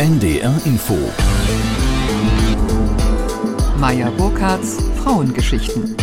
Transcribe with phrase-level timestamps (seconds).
[0.00, 0.96] NDR Info.
[3.78, 5.94] Meier Burkhardts Frauengeschichten.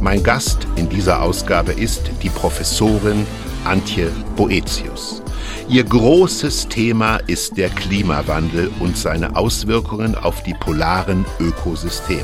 [0.00, 3.26] Mein Gast in dieser Ausgabe ist die Professorin
[3.66, 5.20] Antje Boetius.
[5.68, 12.22] Ihr großes Thema ist der Klimawandel und seine Auswirkungen auf die polaren Ökosysteme.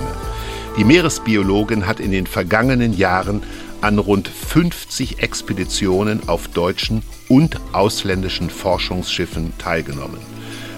[0.79, 3.43] Die Meeresbiologin hat in den vergangenen Jahren
[3.81, 10.19] an rund 50 Expeditionen auf deutschen und ausländischen Forschungsschiffen teilgenommen.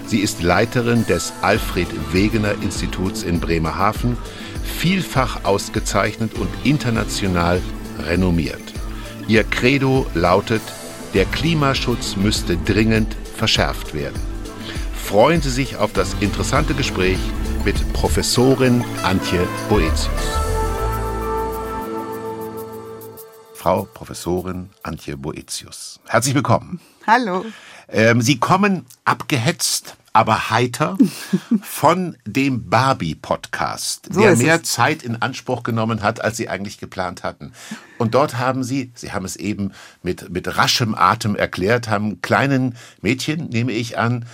[0.07, 4.17] Sie ist Leiterin des Alfred Wegener Instituts in Bremerhaven,
[4.63, 7.61] vielfach ausgezeichnet und international
[8.07, 8.61] renommiert.
[9.27, 10.61] Ihr Credo lautet,
[11.13, 14.19] der Klimaschutz müsste dringend verschärft werden.
[14.93, 17.17] Freuen Sie sich auf das interessante Gespräch
[17.65, 20.09] mit Professorin Antje Boetius.
[23.67, 25.99] Frau Professorin Antje Boetius.
[26.07, 26.79] Herzlich willkommen.
[27.05, 27.43] Hallo.
[27.89, 30.97] Ähm, Sie kommen abgehetzt, aber heiter
[31.63, 34.71] von dem Barbie-Podcast, So der mehr es.
[34.71, 37.51] Zeit in Anspruch genommen hat, als Sie eigentlich geplant hatten.
[37.97, 42.73] Und dort haben Sie, Sie haben es eben mit, mit raschem Atem erklärt, haben kleinen
[43.01, 44.25] Mädchen, nehme ich an,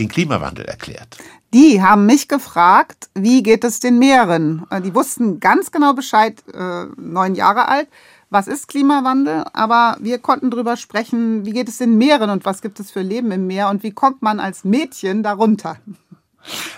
[0.00, 1.16] den Klimawandel erklärt.
[1.54, 4.66] Die haben mich gefragt, wie geht es den Meeren?
[4.70, 7.86] Äh, Die wussten ganz genau Bescheid, äh, neun Jahre alt.
[8.32, 9.44] Was ist Klimawandel?
[9.52, 13.02] Aber wir konnten drüber sprechen, wie geht es den Meeren und was gibt es für
[13.02, 15.78] Leben im Meer und wie kommt man als Mädchen darunter?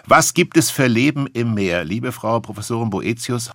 [0.06, 1.84] Was gibt es für Leben im Meer?
[1.84, 3.50] Liebe Frau Professorin Boetius,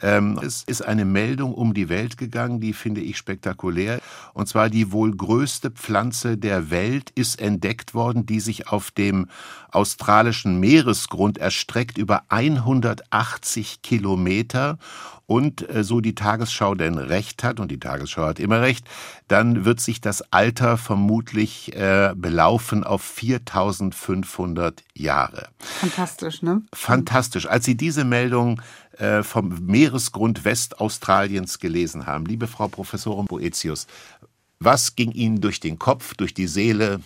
[0.00, 4.00] ähm, es ist eine Meldung um die Welt gegangen, die finde ich spektakulär.
[4.32, 9.28] Und zwar die wohl größte Pflanze der Welt ist entdeckt worden, die sich auf dem
[9.70, 14.78] australischen Meeresgrund erstreckt über 180 Kilometer.
[15.26, 18.86] Und äh, so die Tagesschau denn recht hat, und die Tagesschau hat immer recht,
[19.26, 25.48] dann wird sich das Alter vermutlich äh, belaufen auf 4500 Jahre.
[25.58, 26.60] Fantastisch, ne?
[26.74, 27.46] Fantastisch.
[27.46, 28.60] Als Sie diese Meldung
[28.98, 33.86] äh, vom Meeresgrund Westaustraliens gelesen haben, liebe Frau Professorin Boetius,
[34.60, 37.00] was ging Ihnen durch den Kopf, durch die Seele?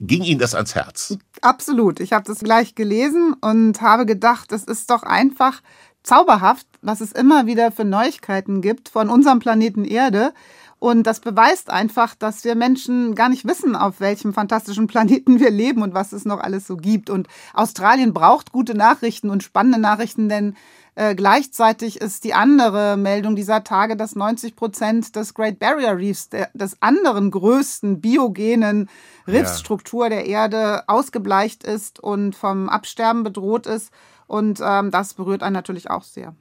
[0.00, 1.18] Ging Ihnen das ans Herz?
[1.42, 2.00] Absolut.
[2.00, 5.60] Ich habe das gleich gelesen und habe gedacht, es ist doch einfach
[6.02, 10.32] zauberhaft, was es immer wieder für Neuigkeiten gibt von unserem Planeten Erde.
[10.78, 15.50] Und das beweist einfach, dass wir Menschen gar nicht wissen, auf welchem fantastischen Planeten wir
[15.50, 17.10] leben und was es noch alles so gibt.
[17.10, 20.56] Und Australien braucht gute Nachrichten und spannende Nachrichten, denn
[20.94, 26.28] äh, gleichzeitig ist die andere Meldung dieser Tage, dass 90 Prozent des Great Barrier Reefs,
[26.28, 28.88] der, des anderen größten biogenen
[29.26, 33.90] Riffsstruktur der Erde, ausgebleicht ist und vom Absterben bedroht ist.
[34.26, 36.34] Und ähm, das berührt einen natürlich auch sehr.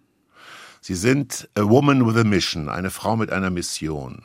[0.81, 4.23] Sie sind a woman with a mission, eine Frau mit einer Mission.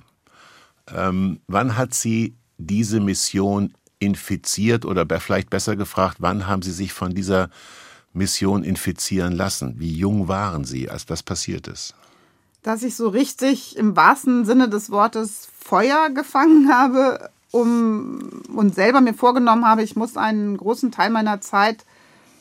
[0.94, 6.92] Ähm, wann hat Sie diese Mission infiziert oder vielleicht besser gefragt, wann haben Sie sich
[6.92, 7.48] von dieser
[8.14, 9.74] Mission infizieren lassen?
[9.78, 11.94] Wie jung waren Sie, als das passiert ist?
[12.64, 19.00] dass ich so richtig im wahrsten Sinne des Wortes Feuer gefangen habe um, und selber
[19.00, 21.84] mir vorgenommen habe, ich muss einen großen Teil meiner Zeit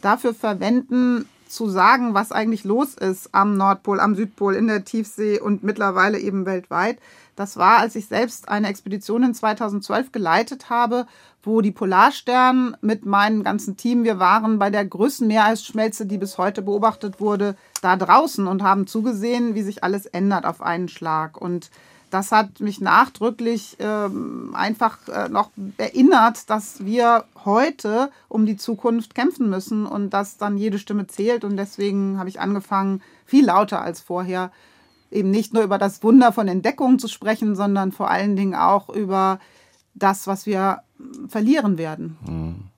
[0.01, 5.39] dafür verwenden, zu sagen, was eigentlich los ist am Nordpol, am Südpol, in der Tiefsee
[5.39, 6.97] und mittlerweile eben weltweit.
[7.35, 11.05] Das war, als ich selbst eine Expedition in 2012 geleitet habe,
[11.43, 16.37] wo die Polarstern mit meinem ganzen Team, wir waren bei der größten Meereisschmelze, die bis
[16.37, 21.39] heute beobachtet wurde, da draußen und haben zugesehen, wie sich alles ändert auf einen Schlag.
[21.39, 21.69] Und
[22.09, 29.13] das hat mich nachdrücklich ähm, einfach äh, noch erinnert, dass wir heute um die Zukunft
[29.13, 31.43] kämpfen müssen und dass dann jede Stimme zählt.
[31.43, 34.51] Und deswegen habe ich angefangen, viel lauter als vorher,
[35.11, 38.89] eben nicht nur über das Wunder von Entdeckungen zu sprechen, sondern vor allen Dingen auch
[38.89, 39.39] über
[39.93, 40.79] das, was wir
[41.27, 42.71] verlieren werden.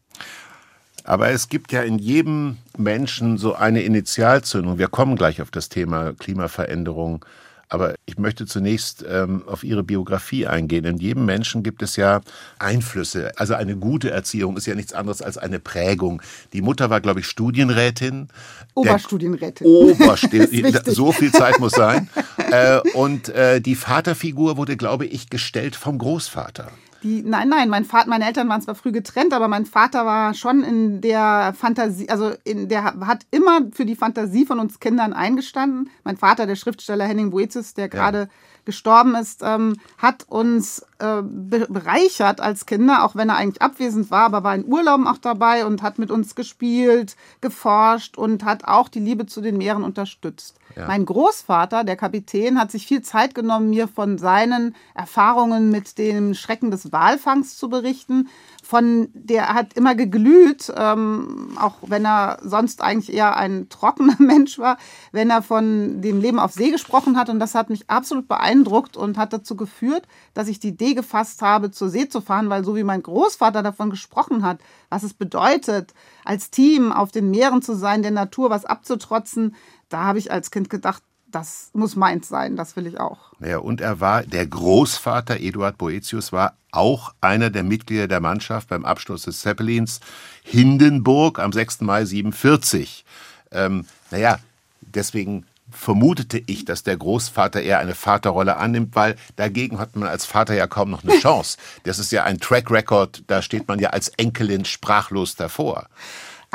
[1.03, 4.79] Aber es gibt ja in jedem Menschen so eine Initialzündung.
[4.79, 7.23] Wir kommen gleich auf das Thema Klimaveränderung.
[7.67, 10.85] Aber ich möchte zunächst ähm, auf Ihre Biografie eingehen.
[10.85, 12.21] In jedem Menschen gibt es ja
[12.59, 13.31] Einflüsse.
[13.37, 16.21] Also eine gute Erziehung ist ja nichts anderes als eine Prägung.
[16.53, 18.27] Die Mutter war, glaube ich, Studienrätin.
[18.75, 19.65] Oberstudienrätin.
[19.67, 20.81] Oberstudienrätin.
[20.93, 22.09] So viel Zeit muss sein.
[22.51, 26.71] äh, und äh, die Vaterfigur wurde, glaube ich, gestellt vom Großvater.
[27.03, 30.33] Die, nein, nein, mein Vater, meine Eltern waren zwar früh getrennt, aber mein Vater war
[30.33, 35.13] schon in der Fantasie, also in der hat immer für die Fantasie von uns Kindern
[35.13, 35.89] eingestanden.
[36.03, 38.29] Mein Vater, der Schriftsteller Henning Boetius, der gerade
[38.65, 44.25] gestorben ist, ähm, hat uns äh, bereichert als Kinder, auch wenn er eigentlich abwesend war,
[44.25, 48.89] aber war in Urlauben auch dabei und hat mit uns gespielt, geforscht und hat auch
[48.89, 50.57] die Liebe zu den Meeren unterstützt.
[50.75, 50.87] Ja.
[50.87, 56.33] Mein Großvater, der Kapitän, hat sich viel Zeit genommen, mir von seinen Erfahrungen mit dem
[56.33, 58.29] Schrecken des Walfangs zu berichten.
[58.65, 64.57] Von der hat immer geglüht, ähm, auch wenn er sonst eigentlich eher ein trockener Mensch
[64.57, 64.77] war,
[65.11, 67.29] wenn er von dem Leben auf See gesprochen hat.
[67.29, 71.43] Und das hat mich absolut beeindruckt und hat dazu geführt, dass ich die Idee gefasst
[71.43, 74.59] habe, zur See zu fahren, weil so wie mein Großvater davon gesprochen hat,
[74.89, 79.55] was es bedeutet, als Team auf den Meeren zu sein, der Natur was abzutrotzen,
[79.89, 81.03] da habe ich als Kind gedacht,
[81.35, 83.33] das muss meins sein, das will ich auch.
[83.41, 88.69] Ja, und er war, der Großvater Eduard Boetius war auch einer der Mitglieder der Mannschaft
[88.69, 89.99] beim Absturz des Zeppelins
[90.43, 91.81] Hindenburg am 6.
[91.81, 93.03] Mai 47.
[93.51, 94.39] Ähm, naja,
[94.79, 100.25] deswegen vermutete ich, dass der Großvater eher eine Vaterrolle annimmt, weil dagegen hat man als
[100.25, 101.57] Vater ja kaum noch eine Chance.
[101.83, 105.87] Das ist ja ein Track Record, da steht man ja als Enkelin sprachlos davor.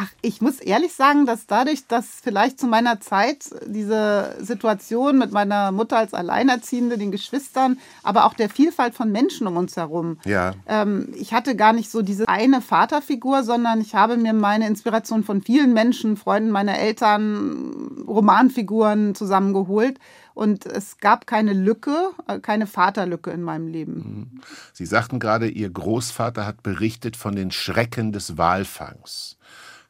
[0.02, 5.30] Ach, ich muss ehrlich sagen, dass dadurch, dass vielleicht zu meiner Zeit diese Situation mit
[5.30, 10.16] meiner Mutter als Alleinerziehende, den Geschwistern, aber auch der Vielfalt von Menschen um uns herum,
[10.24, 10.54] ja.
[10.66, 15.22] ähm, ich hatte gar nicht so diese eine Vaterfigur, sondern ich habe mir meine Inspiration
[15.22, 19.98] von vielen Menschen, Freunden meiner Eltern, Romanfiguren zusammengeholt.
[20.32, 24.30] Und es gab keine Lücke, äh, keine Vaterlücke in meinem Leben.
[24.32, 24.40] Mhm.
[24.72, 29.36] Sie sagten gerade, Ihr Großvater hat berichtet von den Schrecken des Walfangs.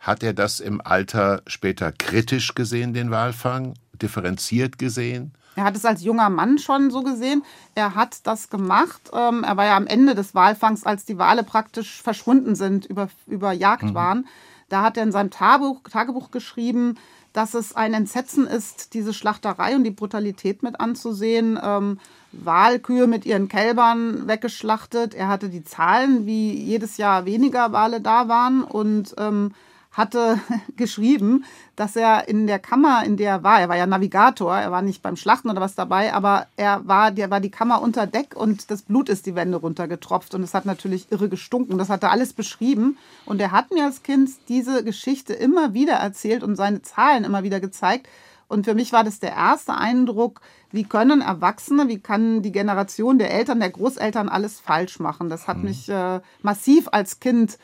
[0.00, 5.32] Hat er das im Alter später kritisch gesehen, den Walfang, differenziert gesehen?
[5.56, 7.44] Er hat es als junger Mann schon so gesehen.
[7.74, 9.10] Er hat das gemacht.
[9.12, 13.08] Ähm, er war ja am Ende des Walfangs, als die Wale praktisch verschwunden sind, über,
[13.26, 13.94] über Jagd mhm.
[13.94, 14.28] waren.
[14.70, 16.96] Da hat er in seinem Tagebuch, Tagebuch geschrieben,
[17.32, 21.58] dass es ein Entsetzen ist, diese Schlachterei und die Brutalität mit anzusehen.
[21.62, 21.98] Ähm,
[22.32, 25.14] Walkühe mit ihren Kälbern weggeschlachtet.
[25.14, 29.52] Er hatte die Zahlen, wie jedes Jahr weniger Wale da waren und ähm,
[29.92, 30.38] hatte
[30.76, 31.44] geschrieben,
[31.76, 34.82] dass er in der Kammer, in der er war, er war ja Navigator, er war
[34.82, 38.36] nicht beim Schlachten oder was dabei, aber er war, der war die Kammer unter Deck
[38.36, 41.78] und das Blut ist die Wände runtergetropft und es hat natürlich irre gestunken.
[41.78, 45.94] Das hat er alles beschrieben und er hat mir als Kind diese Geschichte immer wieder
[45.94, 48.08] erzählt und seine Zahlen immer wieder gezeigt.
[48.48, 50.40] Und für mich war das der erste Eindruck,
[50.72, 55.30] wie können Erwachsene, wie kann die Generation der Eltern, der Großeltern alles falsch machen.
[55.30, 55.64] Das hat mhm.
[55.64, 57.58] mich äh, massiv als Kind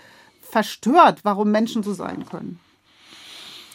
[0.56, 2.58] verstört, warum Menschen so sein können.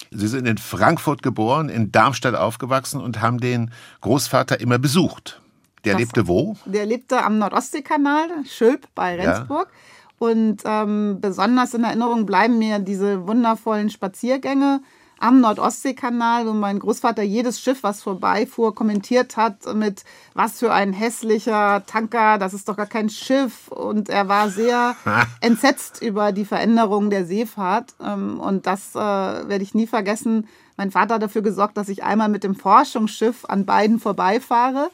[0.10, 3.69] Sie sind in Frankfurt geboren, in Darmstadt aufgewachsen und haben den
[4.01, 5.39] Großvater immer besucht.
[5.86, 6.57] Der das, lebte wo?
[6.66, 9.68] Der lebte am Nordostseekanal, Schülp bei Rendsburg.
[9.69, 10.28] Ja.
[10.28, 14.81] Und ähm, besonders in Erinnerung bleiben mir diese wundervollen Spaziergänge
[15.22, 20.04] am Nordostseekanal, wo mein Großvater jedes Schiff, was vorbeifuhr, kommentiert hat mit,
[20.34, 23.68] was für ein hässlicher Tanker, das ist doch gar kein Schiff.
[23.68, 24.96] Und er war sehr
[25.42, 27.94] entsetzt über die Veränderung der Seefahrt.
[28.04, 30.48] Ähm, und das äh, werde ich nie vergessen.
[30.76, 34.90] Mein Vater hat dafür gesorgt, dass ich einmal mit dem Forschungsschiff an beiden vorbeifahre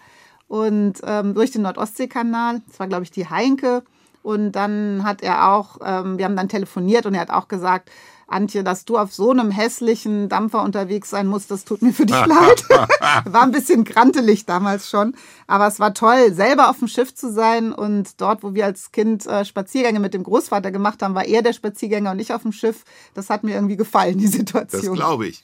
[0.50, 2.62] und ähm, durch den Nordostseekanal.
[2.68, 3.84] Das war, glaube ich, die Heinke.
[4.24, 7.90] Und dann hat er auch, ähm, wir haben dann telefoniert und er hat auch gesagt,
[8.28, 12.06] Antje, dass du auf so einem hässlichen Dampfer unterwegs sein musst, das tut mir für
[12.06, 12.64] dich leid.
[13.26, 15.16] war ein bisschen grantelig damals schon.
[15.48, 17.72] Aber es war toll, selber auf dem Schiff zu sein.
[17.72, 21.42] Und dort, wo wir als Kind äh, Spaziergänge mit dem Großvater gemacht haben, war er
[21.42, 22.84] der Spaziergänger und ich auf dem Schiff.
[23.14, 24.98] Das hat mir irgendwie gefallen, die Situation.
[24.98, 25.42] Das glaube ich.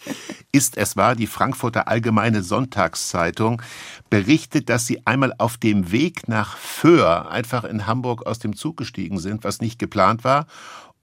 [0.51, 3.61] Ist es wahr, die Frankfurter Allgemeine Sonntagszeitung
[4.09, 8.77] berichtet, dass sie einmal auf dem Weg nach Föhr einfach in Hamburg aus dem Zug
[8.77, 10.47] gestiegen sind, was nicht geplant war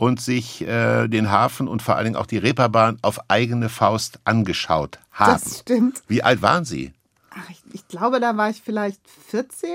[0.01, 4.19] und sich äh, den Hafen und vor allen Dingen auch die Reeperbahn auf eigene Faust
[4.25, 5.35] angeschaut haben.
[5.35, 6.03] Das stimmt.
[6.09, 6.95] Wie alt waren Sie?
[7.29, 8.99] Ach, ich, ich glaube, da war ich vielleicht
[9.29, 9.69] 14.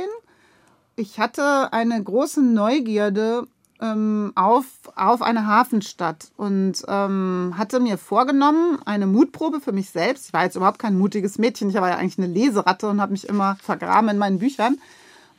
[0.96, 3.46] Ich hatte eine große Neugierde
[3.80, 10.26] ähm, auf, auf eine Hafenstadt und ähm, hatte mir vorgenommen, eine Mutprobe für mich selbst.
[10.26, 13.12] Ich war jetzt überhaupt kein mutiges Mädchen, ich war ja eigentlich eine Leseratte und habe
[13.12, 14.80] mich immer vergraben in meinen Büchern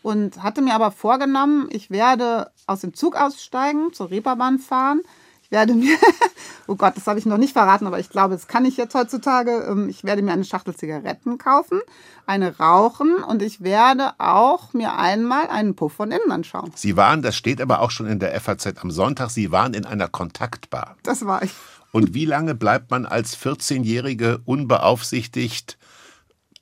[0.07, 5.01] und hatte mir aber vorgenommen, ich werde aus dem Zug aussteigen, zur Reeperbahn fahren.
[5.43, 5.99] Ich werde mir,
[6.69, 8.95] oh Gott, das habe ich noch nicht verraten, aber ich glaube, das kann ich jetzt
[8.95, 9.67] heutzutage.
[9.69, 11.81] Ähm, ich werde mir eine Schachtel Zigaretten kaufen,
[12.25, 16.71] eine rauchen und ich werde auch mir einmal einen Puff von innen anschauen.
[16.77, 19.87] Sie waren, das steht aber auch schon in der FAZ am Sonntag, Sie waren in
[19.87, 20.95] einer Kontaktbar.
[21.03, 21.51] Das war ich.
[21.91, 25.79] Und wie lange bleibt man als 14-Jährige unbeaufsichtigt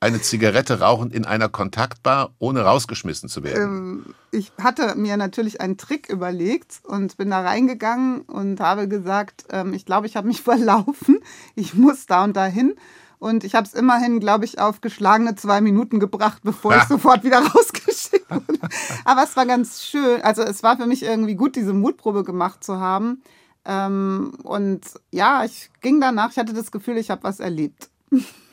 [0.05, 3.63] eine Zigarette rauchend in einer Kontaktbar, ohne rausgeschmissen zu werden?
[3.63, 9.47] Ähm, ich hatte mir natürlich einen Trick überlegt und bin da reingegangen und habe gesagt,
[9.51, 11.19] ähm, ich glaube, ich habe mich verlaufen.
[11.55, 12.75] Ich muss da und dahin
[13.19, 17.25] Und ich habe es immerhin, glaube ich, auf geschlagene zwei Minuten gebracht, bevor ich sofort
[17.25, 18.69] wieder rausgeschickt wurde.
[19.07, 20.21] Aber es war ganz schön.
[20.21, 23.23] Also es war für mich irgendwie gut, diese Mutprobe gemacht zu haben.
[23.65, 27.89] Ähm, und ja, ich ging danach, ich hatte das Gefühl, ich habe was erlebt.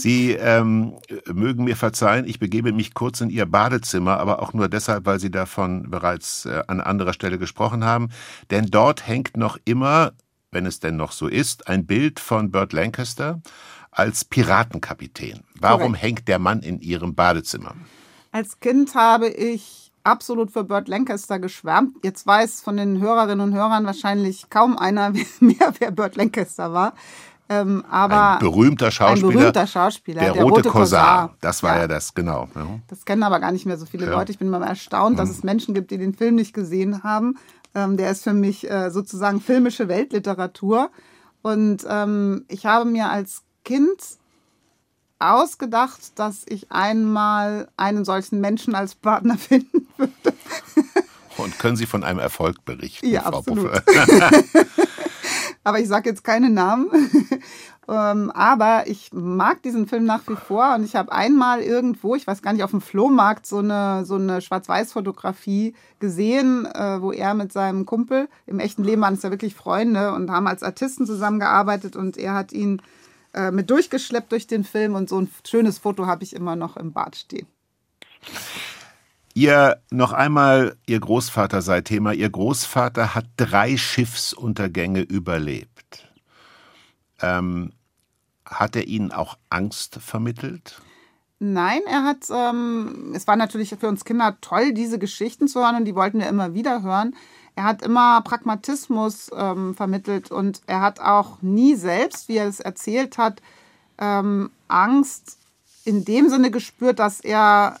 [0.00, 0.94] Sie ähm,
[1.32, 5.20] mögen mir verzeihen, ich begebe mich kurz in Ihr Badezimmer, aber auch nur deshalb, weil
[5.20, 8.10] Sie davon bereits äh, an anderer Stelle gesprochen haben.
[8.50, 10.12] Denn dort hängt noch immer,
[10.50, 13.40] wenn es denn noch so ist, ein Bild von Burt Lancaster
[13.90, 15.40] als Piratenkapitän.
[15.58, 16.02] Warum Korrekt.
[16.02, 17.74] hängt der Mann in Ihrem Badezimmer?
[18.32, 21.96] Als Kind habe ich absolut für Burt Lancaster geschwärmt.
[22.02, 26.94] Jetzt weiß von den Hörerinnen und Hörern wahrscheinlich kaum einer mehr, wer Burt Lancaster war.
[27.52, 29.28] Ähm, aber ein berühmter Schauspieler.
[29.28, 30.20] Ein berühmter Schauspieler.
[30.20, 31.34] Der, der rote, rote Korsar.
[31.40, 32.48] Das war ja, ja das, genau.
[32.86, 34.12] Das kennen aber gar nicht mehr so viele ja.
[34.12, 34.30] Leute.
[34.30, 35.34] Ich bin mal erstaunt, dass mhm.
[35.34, 37.38] es Menschen gibt, die den Film nicht gesehen haben.
[37.74, 40.92] Ähm, der ist für mich äh, sozusagen filmische Weltliteratur.
[41.42, 44.00] Und ähm, ich habe mir als Kind
[45.18, 50.36] ausgedacht, dass ich einmal einen solchen Menschen als Partner finden würde.
[51.36, 53.70] Und können Sie von einem Erfolg berichten, ja, Frau absolut.
[55.64, 56.90] aber ich sage jetzt keine Namen.
[57.88, 62.26] ähm, aber ich mag diesen Film nach wie vor und ich habe einmal irgendwo, ich
[62.26, 67.34] weiß gar nicht, auf dem Flohmarkt so eine, so eine Schwarz-Weiß-Fotografie gesehen, äh, wo er
[67.34, 71.06] mit seinem Kumpel, im echten Leben waren es ja wirklich Freunde und haben als Artisten
[71.06, 72.80] zusammengearbeitet und er hat ihn
[73.34, 76.76] äh, mit durchgeschleppt durch den Film und so ein schönes Foto habe ich immer noch
[76.76, 77.46] im Bad stehen.
[79.34, 82.12] Ihr noch einmal, Ihr Großvater sei Thema.
[82.12, 86.08] Ihr Großvater hat drei Schiffsuntergänge überlebt.
[87.20, 87.72] Ähm,
[88.44, 90.80] hat er Ihnen auch Angst vermittelt?
[91.38, 95.76] Nein, er hat, ähm, es war natürlich für uns Kinder toll, diese Geschichten zu hören
[95.76, 97.14] und die wollten wir immer wieder hören.
[97.56, 102.60] Er hat immer Pragmatismus ähm, vermittelt und er hat auch nie selbst, wie er es
[102.60, 103.40] erzählt hat,
[103.98, 105.38] ähm, Angst
[105.84, 107.78] in dem Sinne gespürt, dass er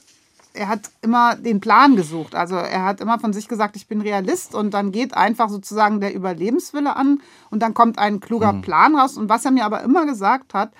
[0.52, 2.34] er hat immer den Plan gesucht.
[2.34, 6.00] Also er hat immer von sich gesagt, ich bin Realist und dann geht einfach sozusagen
[6.00, 8.62] der Überlebenswille an und dann kommt ein kluger mhm.
[8.62, 9.16] Plan raus.
[9.16, 10.72] Und was er mir aber immer gesagt hat,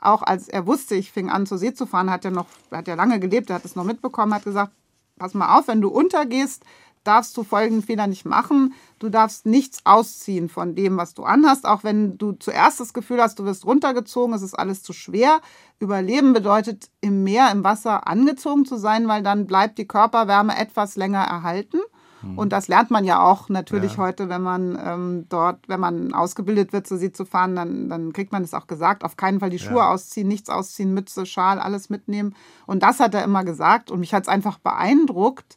[0.00, 2.86] auch als er wusste, ich fing an zur See zu fahren, hat er noch, hat
[2.86, 4.72] ja lange gelebt, er hat es noch mitbekommen, hat gesagt,
[5.18, 6.64] pass mal auf, wenn du untergehst,
[7.06, 8.74] darfst du folgenden Fehler nicht machen.
[8.98, 13.20] Du darfst nichts ausziehen von dem, was du anhast, auch wenn du zuerst das Gefühl
[13.20, 15.40] hast, du wirst runtergezogen, es ist alles zu schwer.
[15.78, 20.96] Überleben bedeutet im Meer, im Wasser angezogen zu sein, weil dann bleibt die Körperwärme etwas
[20.96, 21.78] länger erhalten.
[22.22, 22.38] Hm.
[22.38, 23.98] Und das lernt man ja auch natürlich ja.
[23.98, 28.12] heute, wenn man ähm, dort, wenn man ausgebildet wird, so sie zu fahren, dann, dann
[28.12, 29.04] kriegt man es auch gesagt.
[29.04, 29.90] Auf keinen Fall die Schuhe ja.
[29.90, 32.34] ausziehen, nichts ausziehen, Mütze, Schal, alles mitnehmen.
[32.66, 33.90] Und das hat er immer gesagt.
[33.90, 35.56] Und mich hat es einfach beeindruckt,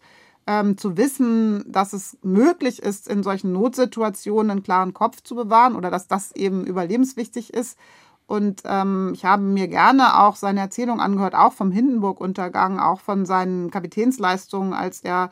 [0.50, 5.76] ähm, zu wissen, dass es möglich ist, in solchen Notsituationen einen klaren Kopf zu bewahren
[5.76, 7.78] oder dass das eben überlebenswichtig ist.
[8.26, 13.28] Und ähm, ich habe mir gerne auch seine Erzählung angehört, auch vom Hindenburg-Untergang, auch von
[13.28, 15.30] seinen Kapitänsleistungen, als er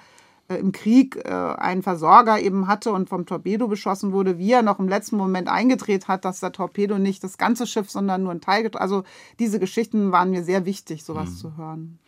[0.50, 4.62] äh, im Krieg äh, einen Versorger eben hatte und vom Torpedo beschossen wurde, wie er
[4.62, 8.34] noch im letzten Moment eingedreht hat, dass der Torpedo nicht das ganze Schiff, sondern nur
[8.34, 8.70] ein Teil.
[8.76, 9.04] Also
[9.40, 11.36] diese Geschichten waren mir sehr wichtig, sowas mhm.
[11.38, 12.00] zu hören.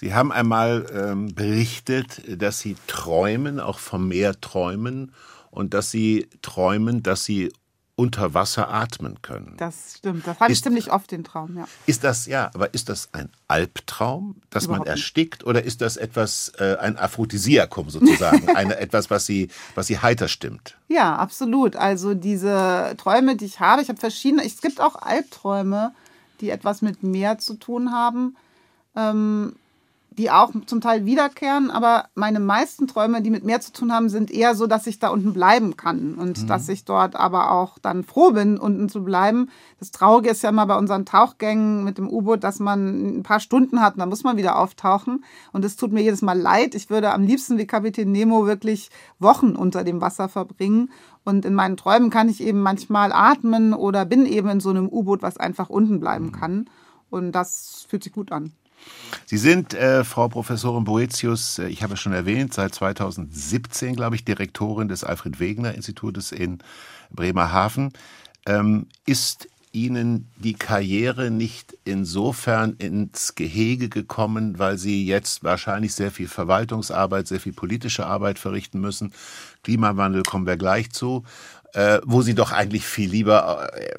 [0.00, 5.12] Sie haben einmal ähm, berichtet, dass Sie träumen, auch vom Meer träumen
[5.50, 7.52] und dass Sie träumen, dass Sie
[7.96, 9.56] unter Wasser atmen können.
[9.58, 10.26] Das stimmt.
[10.26, 11.68] Das hatte ich ziemlich oft den Traum, ja.
[11.84, 15.46] Ist das, ja, aber ist das ein Albtraum, dass Überhaupt man erstickt, nicht.
[15.46, 18.48] oder ist das etwas, äh, ein Aphrodisiakum sozusagen?
[18.56, 20.78] eine, etwas, was sie, was sie heiter stimmt?
[20.88, 21.76] Ja, absolut.
[21.76, 25.92] Also diese Träume, die ich habe, ich habe verschiedene, es gibt auch Albträume,
[26.40, 28.34] die etwas mit Meer zu tun haben.
[28.96, 29.56] Ähm,
[30.20, 34.10] die auch zum Teil wiederkehren, aber meine meisten Träume, die mit mehr zu tun haben,
[34.10, 36.46] sind eher so, dass ich da unten bleiben kann und mhm.
[36.46, 39.48] dass ich dort aber auch dann froh bin, unten zu bleiben.
[39.78, 43.40] Das Traurige ist ja immer bei unseren Tauchgängen mit dem U-Boot, dass man ein paar
[43.40, 46.74] Stunden hat und dann muss man wieder auftauchen und es tut mir jedes Mal leid.
[46.74, 50.90] Ich würde am liebsten wie Kapitän Nemo wirklich Wochen unter dem Wasser verbringen
[51.24, 54.86] und in meinen Träumen kann ich eben manchmal atmen oder bin eben in so einem
[54.86, 56.32] U-Boot, was einfach unten bleiben mhm.
[56.32, 56.70] kann
[57.08, 58.52] und das fühlt sich gut an.
[59.26, 64.16] Sie sind, äh, Frau Professorin Boetius, äh, ich habe es schon erwähnt, seit 2017, glaube
[64.16, 66.58] ich, Direktorin des Alfred Wegener Institutes in
[67.10, 67.92] Bremerhaven.
[68.46, 76.10] Ähm, ist Ihnen die Karriere nicht insofern ins Gehege gekommen, weil Sie jetzt wahrscheinlich sehr
[76.10, 79.12] viel Verwaltungsarbeit, sehr viel politische Arbeit verrichten müssen?
[79.62, 81.24] Klimawandel kommen wir gleich zu
[81.74, 83.96] äh, wo sie doch eigentlich viel lieber äh,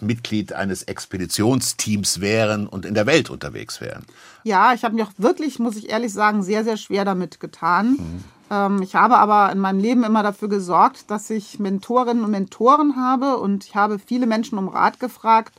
[0.00, 4.04] Mitglied eines Expeditionsteams wären und in der Welt unterwegs wären.
[4.44, 7.90] Ja, ich habe mich auch wirklich, muss ich ehrlich sagen, sehr, sehr schwer damit getan.
[7.92, 8.24] Mhm.
[8.50, 12.96] Ähm, ich habe aber in meinem Leben immer dafür gesorgt, dass ich Mentorinnen und Mentoren
[12.96, 15.54] habe und ich habe viele Menschen um Rat gefragt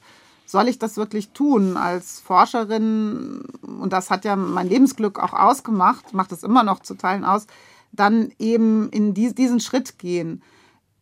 [0.50, 3.44] soll ich das wirklich tun als Forscherin?
[3.62, 7.46] Und das hat ja mein Lebensglück auch ausgemacht, macht es immer noch zu Teilen aus,
[7.92, 10.42] dann eben in diesen Schritt gehen.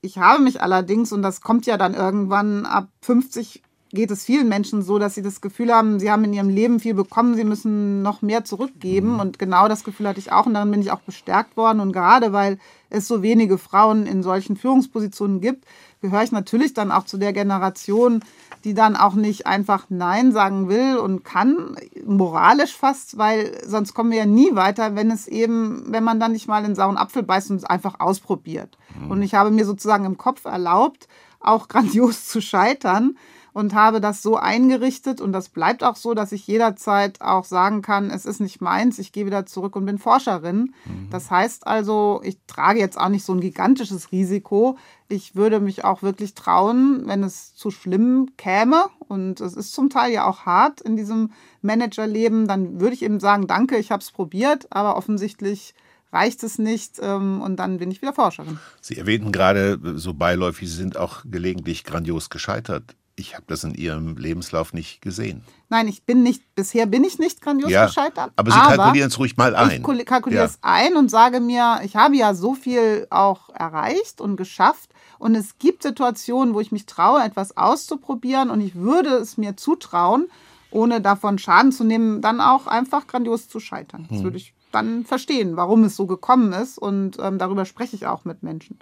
[0.01, 4.49] Ich habe mich allerdings, und das kommt ja dann irgendwann ab 50 geht es vielen
[4.49, 7.43] Menschen so, dass sie das Gefühl haben, sie haben in ihrem Leben viel bekommen, sie
[7.43, 9.13] müssen noch mehr zurückgeben.
[9.13, 9.19] Mhm.
[9.19, 11.79] Und genau das Gefühl hatte ich auch und darin bin ich auch bestärkt worden.
[11.79, 15.65] Und gerade weil es so wenige Frauen in solchen Führungspositionen gibt,
[16.01, 18.23] gehöre ich natürlich dann auch zu der Generation,
[18.63, 21.75] die dann auch nicht einfach Nein sagen will und kann,
[22.05, 26.33] moralisch fast, weil sonst kommen wir ja nie weiter, wenn es eben, wenn man dann
[26.33, 28.77] nicht mal in sauren Apfel beißt und es einfach ausprobiert.
[28.99, 29.11] Mhm.
[29.11, 31.07] Und ich habe mir sozusagen im Kopf erlaubt,
[31.39, 33.17] auch grandios zu scheitern
[33.57, 37.81] und habe das so eingerichtet und das bleibt auch so, dass ich jederzeit auch sagen
[37.81, 40.75] kann, es ist nicht meins, ich gehe wieder zurück und bin Forscherin.
[40.85, 41.09] Mhm.
[41.09, 44.77] Das heißt also, ich trage jetzt auch nicht so ein gigantisches Risiko.
[45.09, 49.89] Ich würde mich auch wirklich trauen, wenn es zu schlimm käme und es ist zum
[49.89, 51.31] Teil ja auch hart in diesem
[51.63, 55.73] Managerleben, dann würde ich eben sagen, danke, ich habe es probiert, aber offensichtlich
[56.13, 58.59] reicht es nicht ähm, und dann bin ich wieder Forscherin.
[58.81, 62.95] Sie erwähnten gerade so beiläufig, Sie sind auch gelegentlich grandios gescheitert.
[63.19, 65.43] Ich habe das in Ihrem Lebenslauf nicht gesehen.
[65.69, 68.31] Nein, ich bin nicht, bisher bin ich nicht grandios ja, gescheitert.
[68.35, 69.83] Aber Sie kalkulieren es ruhig mal ein.
[69.83, 70.45] Ich kalkuliere ja.
[70.45, 74.91] es ein und sage mir, ich habe ja so viel auch erreicht und geschafft.
[75.17, 79.57] Und es gibt Situationen, wo ich mich traue, etwas auszuprobieren und ich würde es mir
[79.57, 80.27] zutrauen,
[80.69, 84.05] ohne davon Schaden zu nehmen, dann auch einfach grandios zu scheitern.
[84.09, 84.25] Das hm.
[84.25, 86.77] würde ich dann verstehen, warum es so gekommen ist.
[86.77, 88.77] Und ähm, darüber spreche ich auch mit Menschen.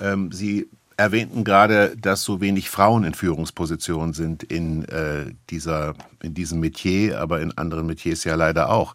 [0.00, 0.68] Ähm, Sie
[0.98, 7.20] erwähnten gerade, dass so wenig Frauen in Führungspositionen sind in, äh, dieser, in diesem Metier,
[7.20, 8.94] aber in anderen Metiers ja leider auch.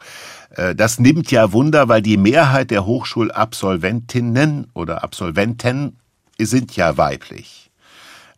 [0.51, 5.97] Äh, das nimmt ja Wunder, weil die Mehrheit der Hochschulabsolventinnen oder Absolventen
[6.37, 7.71] sind ja weiblich.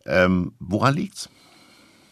[0.06, 1.28] Ähm, woran liegt's?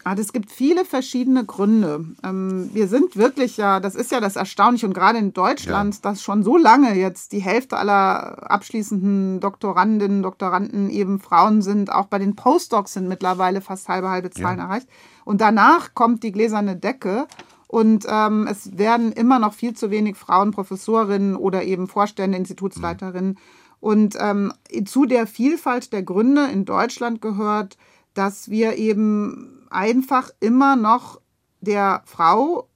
[0.07, 2.05] Ah, es gibt viele verschiedene Gründe.
[2.23, 6.01] Ähm, wir sind wirklich ja, das ist ja das Erstaunliche und gerade in Deutschland, ja.
[6.03, 11.91] dass schon so lange jetzt die Hälfte aller abschließenden Doktorandinnen, Doktoranden eben Frauen sind.
[11.91, 14.65] Auch bei den Postdocs sind mittlerweile fast halbe, halbe Zahlen ja.
[14.65, 14.87] erreicht.
[15.23, 17.25] Und danach kommt die gläserne Decke.
[17.67, 23.31] Und ähm, es werden immer noch viel zu wenig Frauen Professorinnen oder eben Vorstände, Institutsleiterinnen.
[23.31, 23.37] Mhm.
[23.79, 24.53] Und ähm,
[24.85, 27.75] zu der Vielfalt der Gründe in Deutschland gehört,
[28.13, 31.19] dass wir eben einfach immer noch
[31.61, 32.67] der Frau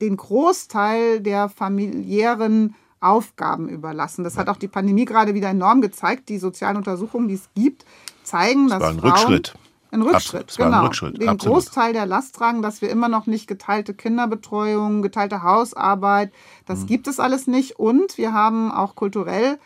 [0.00, 4.24] den Großteil der familiären Aufgaben überlassen.
[4.24, 6.28] Das hat auch die Pandemie gerade wieder enorm gezeigt.
[6.28, 7.84] Die sozialen Untersuchungen, die es gibt,
[8.24, 9.54] zeigen, das dass war ein Frauen Rückschritt.
[9.90, 10.70] Ein Rückschritt, Absolut.
[10.70, 10.78] genau.
[10.80, 11.22] Ein Rückschritt.
[11.22, 11.54] Den Absolut.
[11.54, 16.32] Großteil der Last tragen, dass wir immer noch nicht geteilte Kinderbetreuung, geteilte Hausarbeit,
[16.66, 16.86] das mhm.
[16.86, 17.78] gibt es alles nicht.
[17.78, 19.58] Und wir haben auch kulturell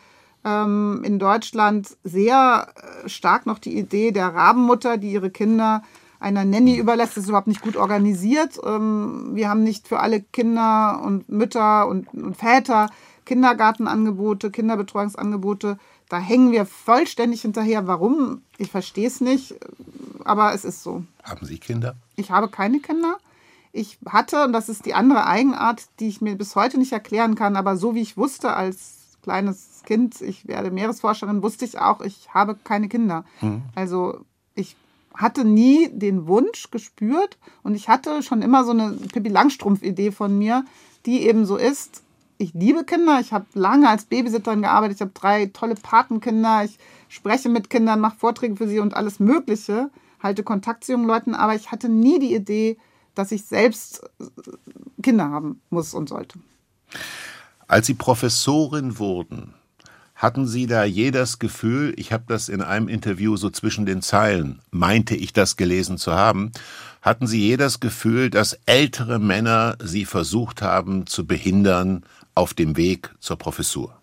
[0.45, 5.83] ähm, in Deutschland sehr äh, stark noch die Idee der Rabenmutter, die ihre Kinder
[6.23, 7.17] einer Nanny überlässt.
[7.17, 8.59] Das ist überhaupt nicht gut organisiert.
[8.65, 12.89] Ähm, wir haben nicht für alle Kinder und Mütter und, und Väter
[13.25, 15.77] Kindergartenangebote, Kinderbetreuungsangebote.
[16.09, 17.87] Da hängen wir vollständig hinterher.
[17.87, 18.41] Warum?
[18.57, 19.55] Ich verstehe es nicht,
[20.23, 21.03] aber es ist so.
[21.23, 21.95] Haben Sie Kinder?
[22.15, 23.17] Ich habe keine Kinder.
[23.71, 27.35] Ich hatte, und das ist die andere Eigenart, die ich mir bis heute nicht erklären
[27.35, 32.01] kann, aber so wie ich wusste als kleines Kind, ich werde Meeresforscherin, wusste ich auch,
[32.01, 33.25] ich habe keine Kinder.
[33.41, 33.63] Mhm.
[33.73, 34.19] Also
[34.53, 34.75] ich
[35.13, 40.37] hatte nie den Wunsch gespürt und ich hatte schon immer so eine Pippi Langstrumpf-Idee von
[40.37, 40.65] mir,
[41.05, 42.03] die eben so ist.
[42.37, 46.77] Ich liebe Kinder, ich habe lange als Babysitterin gearbeitet, ich habe drei tolle Patenkinder, ich
[47.07, 51.35] spreche mit Kindern, mache Vorträge für sie und alles Mögliche, halte Kontakt zu jungen Leuten,
[51.35, 52.77] aber ich hatte nie die Idee,
[53.13, 54.01] dass ich selbst
[55.01, 56.39] Kinder haben muss und sollte.
[57.67, 59.53] Als Sie Professorin wurden,
[60.15, 64.01] hatten Sie da je das Gefühl, ich habe das in einem Interview so zwischen den
[64.01, 66.51] Zeilen, meinte ich das gelesen zu haben,
[67.01, 72.03] hatten Sie je das Gefühl, dass ältere Männer Sie versucht haben zu behindern
[72.35, 73.97] auf dem Weg zur Professur?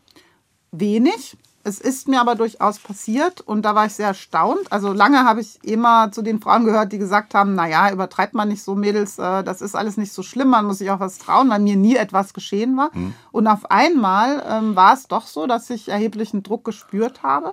[0.73, 1.37] Wenig.
[1.62, 4.73] Es ist mir aber durchaus passiert und da war ich sehr erstaunt.
[4.73, 8.49] Also lange habe ich immer zu den Frauen gehört, die gesagt haben, naja, übertreibt man
[8.49, 11.18] nicht so, Mädels, äh, das ist alles nicht so schlimm, man muss sich auch was
[11.18, 12.90] trauen, weil mir nie etwas geschehen war.
[12.94, 13.12] Mhm.
[13.31, 17.53] Und auf einmal ähm, war es doch so, dass ich erheblichen Druck gespürt habe.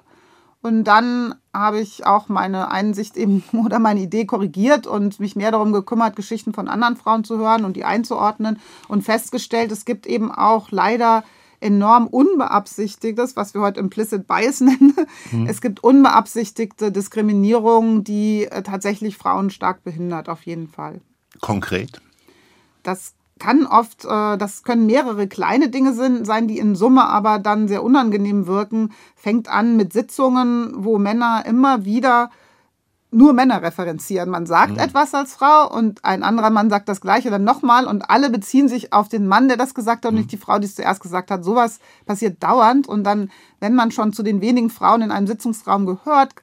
[0.61, 5.51] Und dann habe ich auch meine Einsicht eben oder meine Idee korrigiert und mich mehr
[5.51, 10.05] darum gekümmert, Geschichten von anderen Frauen zu hören und die einzuordnen und festgestellt, es gibt
[10.05, 11.23] eben auch leider
[11.59, 14.95] enorm unbeabsichtigtes, was wir heute Implicit Bias nennen.
[15.31, 15.47] Mhm.
[15.47, 21.01] Es gibt unbeabsichtigte Diskriminierung, die äh, tatsächlich Frauen stark behindert, auf jeden Fall.
[21.41, 22.01] Konkret?
[22.83, 27.67] Das kann oft, äh, das können mehrere kleine Dinge sein, die in Summe aber dann
[27.67, 28.91] sehr unangenehm wirken.
[29.15, 32.31] Fängt an mit Sitzungen, wo Männer immer wieder
[33.09, 34.29] nur Männer referenzieren.
[34.29, 34.79] Man sagt mhm.
[34.79, 38.67] etwas als Frau und ein anderer Mann sagt das Gleiche dann nochmal und alle beziehen
[38.67, 40.21] sich auf den Mann, der das gesagt hat und mhm.
[40.21, 41.43] nicht die Frau, die es zuerst gesagt hat.
[41.43, 45.85] Sowas passiert dauernd und dann, wenn man schon zu den wenigen Frauen in einem Sitzungsraum
[45.85, 46.33] gehört,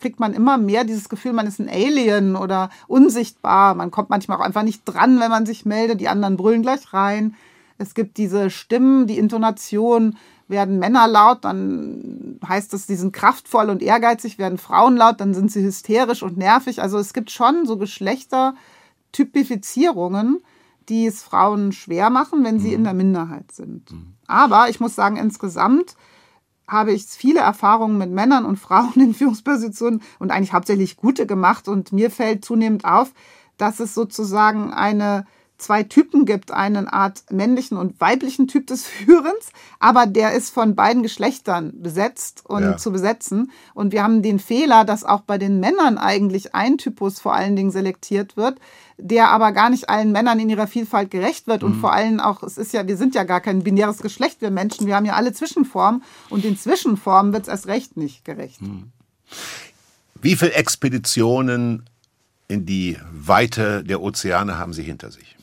[0.00, 3.74] kriegt man immer mehr dieses Gefühl, man ist ein Alien oder unsichtbar.
[3.74, 6.00] Man kommt manchmal auch einfach nicht dran, wenn man sich meldet.
[6.00, 7.34] Die anderen brüllen gleich rein.
[7.78, 10.16] Es gibt diese Stimmen, die Intonation,
[10.52, 15.34] werden Männer laut, dann heißt es, sie sind kraftvoll und ehrgeizig, werden Frauen laut, dann
[15.34, 16.80] sind sie hysterisch und nervig.
[16.80, 20.38] Also es gibt schon so Geschlechtertypifizierungen,
[20.88, 22.74] die es Frauen schwer machen, wenn sie mhm.
[22.74, 23.90] in der Minderheit sind.
[23.90, 24.14] Mhm.
[24.28, 25.96] Aber ich muss sagen, insgesamt
[26.68, 31.68] habe ich viele Erfahrungen mit Männern und Frauen in Führungspositionen und eigentlich hauptsächlich gute gemacht.
[31.68, 33.12] Und mir fällt zunehmend auf,
[33.56, 35.26] dass es sozusagen eine
[35.62, 40.74] zwei Typen gibt, eine Art männlichen und weiblichen Typ des Führens, aber der ist von
[40.74, 42.76] beiden Geschlechtern besetzt und ja.
[42.76, 43.50] zu besetzen.
[43.74, 47.56] Und wir haben den Fehler, dass auch bei den Männern eigentlich ein Typus vor allen
[47.56, 48.58] Dingen selektiert wird,
[48.98, 51.80] der aber gar nicht allen Männern in ihrer Vielfalt gerecht wird und mhm.
[51.80, 54.86] vor allem auch, es ist ja, wir sind ja gar kein binäres Geschlecht, wir Menschen,
[54.86, 58.60] wir haben ja alle Zwischenformen und den Zwischenformen wird es erst recht nicht gerecht.
[58.62, 58.92] Mhm.
[60.20, 61.88] Wie viele Expeditionen
[62.48, 65.36] in die Weite der Ozeane haben Sie hinter sich?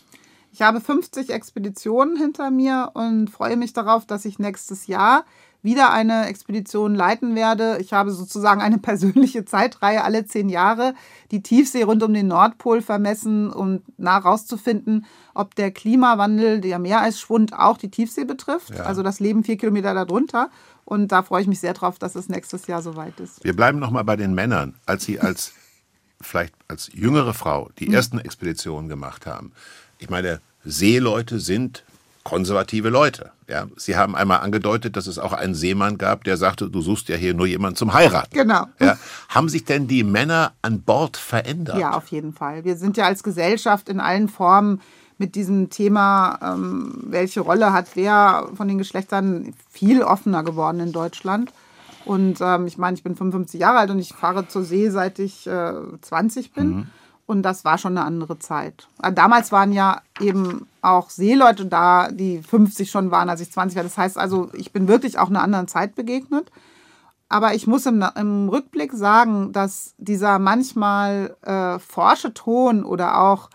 [0.60, 5.24] Ich habe 50 Expeditionen hinter mir und freue mich darauf, dass ich nächstes Jahr
[5.62, 7.78] wieder eine Expedition leiten werde.
[7.80, 10.96] Ich habe sozusagen eine persönliche Zeitreihe alle zehn Jahre,
[11.32, 17.54] die Tiefsee rund um den Nordpol vermessen, um nach herauszufinden, ob der Klimawandel, der Meereisschwund
[17.54, 18.72] auch die Tiefsee betrifft.
[18.72, 18.84] Ja.
[18.84, 20.50] Also das Leben vier Kilometer darunter.
[20.84, 23.42] Und da freue ich mich sehr drauf, dass es nächstes Jahr soweit ist.
[23.46, 24.76] Wir bleiben nochmal bei den Männern.
[24.86, 25.54] Als Sie als
[26.20, 27.94] vielleicht als jüngere Frau die hm.
[27.94, 29.54] ersten Expeditionen gemacht haben,
[30.00, 31.84] ich meine, Seeleute sind
[32.24, 33.32] konservative Leute.
[33.48, 37.10] Ja, Sie haben einmal angedeutet, dass es auch einen Seemann gab, der sagte, du suchst
[37.10, 38.36] ja hier nur jemanden zum Heiraten.
[38.36, 38.66] Genau.
[38.80, 38.98] Ja,
[39.30, 41.80] haben sich denn die Männer an Bord verändert?
[41.80, 42.66] Ja, auf jeden Fall.
[42.66, 44.82] Wir sind ja als Gesellschaft in allen Formen
[45.18, 50.92] mit diesem Thema, ähm, welche Rolle hat wer von den Geschlechtern, viel offener geworden in
[50.92, 51.52] Deutschland.
[52.06, 55.20] Und ähm, ich meine, ich bin 55 Jahre alt und ich fahre zur See, seit
[55.20, 56.68] ich äh, 20 bin.
[56.70, 56.88] Mhm.
[57.30, 58.88] Und das war schon eine andere Zeit.
[59.04, 63.76] Äh, damals waren ja eben auch Seeleute da, die 50 schon waren, als ich 20
[63.76, 63.84] war.
[63.84, 66.52] Das heißt also, ich bin wirklich auch einer anderen Zeit begegnet.
[67.28, 73.52] Aber ich muss im, im Rückblick sagen, dass dieser manchmal äh, forsche Ton oder auch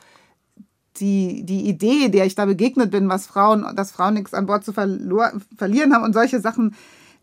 [0.98, 4.64] die, die Idee, der ich da begegnet bin, was Frauen, dass Frauen nichts an Bord
[4.64, 6.76] zu verlieren haben und solche Sachen,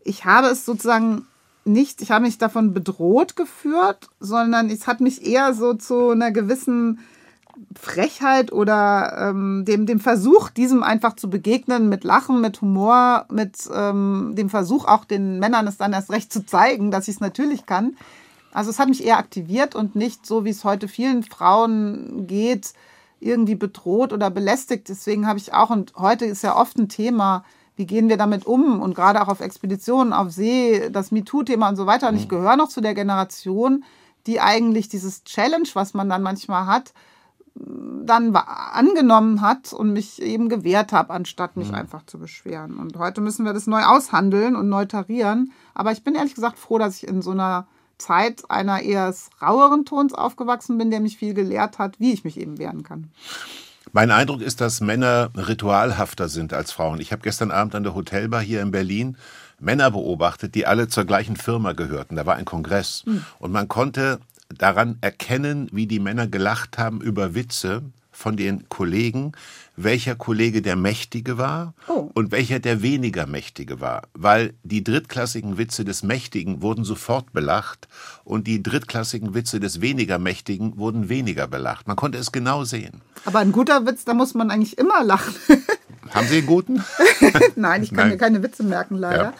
[0.04, 1.26] ich habe es sozusagen
[1.64, 6.30] nicht, ich habe mich davon bedroht geführt, sondern es hat mich eher so zu einer
[6.30, 7.00] gewissen
[7.78, 13.56] Frechheit oder ähm, dem, dem Versuch, diesem einfach zu begegnen, mit Lachen, mit Humor, mit
[13.74, 17.20] ähm, dem Versuch, auch den Männern es dann erst recht zu zeigen, dass ich es
[17.20, 17.96] natürlich kann.
[18.52, 22.72] Also es hat mich eher aktiviert und nicht so, wie es heute vielen Frauen geht,
[23.20, 24.88] irgendwie bedroht oder belästigt.
[24.88, 27.44] Deswegen habe ich auch, und heute ist ja oft ein Thema,
[27.76, 28.80] wie gehen wir damit um?
[28.80, 32.08] Und gerade auch auf Expeditionen, auf See, das MeToo-Thema und so weiter.
[32.08, 32.30] Und ich mhm.
[32.30, 33.84] gehöre noch zu der Generation,
[34.26, 36.92] die eigentlich dieses Challenge, was man dann manchmal hat,
[37.54, 41.74] dann angenommen hat und mich eben gewehrt habe, anstatt mich mhm.
[41.74, 42.76] einfach zu beschweren.
[42.76, 45.52] Und heute müssen wir das neu aushandeln und neu tarieren.
[45.74, 47.66] Aber ich bin ehrlich gesagt froh, dass ich in so einer
[47.98, 52.38] Zeit einer eher raueren Tons aufgewachsen bin, der mich viel gelehrt hat, wie ich mich
[52.38, 53.10] eben wehren kann.
[53.94, 56.98] Mein Eindruck ist, dass Männer ritualhafter sind als Frauen.
[56.98, 59.18] Ich habe gestern Abend an der Hotelbar hier in Berlin
[59.60, 62.16] Männer beobachtet, die alle zur gleichen Firma gehörten.
[62.16, 63.04] Da war ein Kongress.
[63.04, 63.24] Mhm.
[63.38, 67.82] Und man konnte daran erkennen, wie die Männer gelacht haben über Witze
[68.22, 69.32] von den Kollegen,
[69.76, 72.08] welcher Kollege der Mächtige war oh.
[72.14, 74.02] und welcher der weniger Mächtige war.
[74.14, 77.88] Weil die drittklassigen Witze des Mächtigen wurden sofort belacht
[78.22, 81.88] und die drittklassigen Witze des weniger Mächtigen wurden weniger belacht.
[81.88, 83.00] Man konnte es genau sehen.
[83.24, 85.34] Aber ein guter Witz, da muss man eigentlich immer lachen.
[86.10, 86.84] Haben Sie einen guten?
[87.56, 88.10] Nein, ich kann Nein.
[88.10, 89.34] mir keine Witze merken, leider.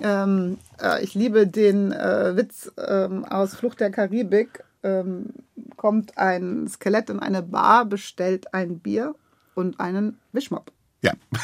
[0.00, 0.24] Ja.
[0.24, 4.63] Ähm, äh, ich liebe den äh, Witz ähm, aus Flucht der Karibik.
[4.84, 5.30] Ähm,
[5.76, 9.16] kommt ein Skelett in eine Bar, bestellt ein Bier
[9.54, 10.70] und einen Wischmopp.
[11.02, 11.12] Ja.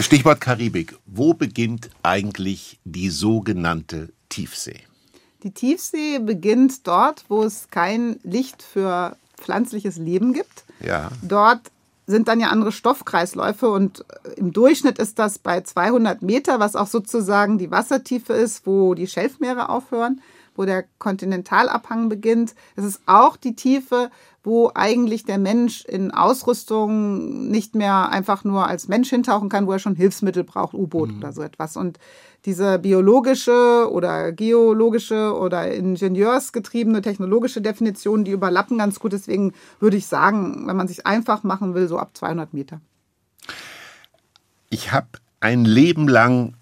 [0.00, 0.96] Stichwort Karibik.
[1.06, 4.80] Wo beginnt eigentlich die sogenannte Tiefsee?
[5.42, 10.64] Die Tiefsee beginnt dort, wo es kein Licht für pflanzliches Leben gibt.
[10.80, 11.10] Ja.
[11.22, 11.70] Dort
[12.06, 14.04] sind dann ja andere Stoffkreisläufe und
[14.36, 19.06] im Durchschnitt ist das bei 200 Meter, was auch sozusagen die Wassertiefe ist, wo die
[19.08, 20.20] Schelfmeere aufhören.
[20.56, 22.54] wo der Kontinentalabhang beginnt.
[22.76, 24.10] Es ist auch die Tiefe,
[24.46, 29.72] wo eigentlich der Mensch in Ausrüstung nicht mehr einfach nur als Mensch hintauchen kann, wo
[29.72, 31.18] er schon Hilfsmittel braucht, U-Boot mhm.
[31.18, 31.76] oder so etwas.
[31.76, 31.98] Und
[32.44, 39.12] diese biologische oder geologische oder ingenieursgetriebene technologische Definition, die überlappen ganz gut.
[39.12, 42.80] Deswegen würde ich sagen, wenn man sich einfach machen will, so ab 200 Meter.
[44.70, 45.08] Ich habe
[45.40, 46.54] ein Leben lang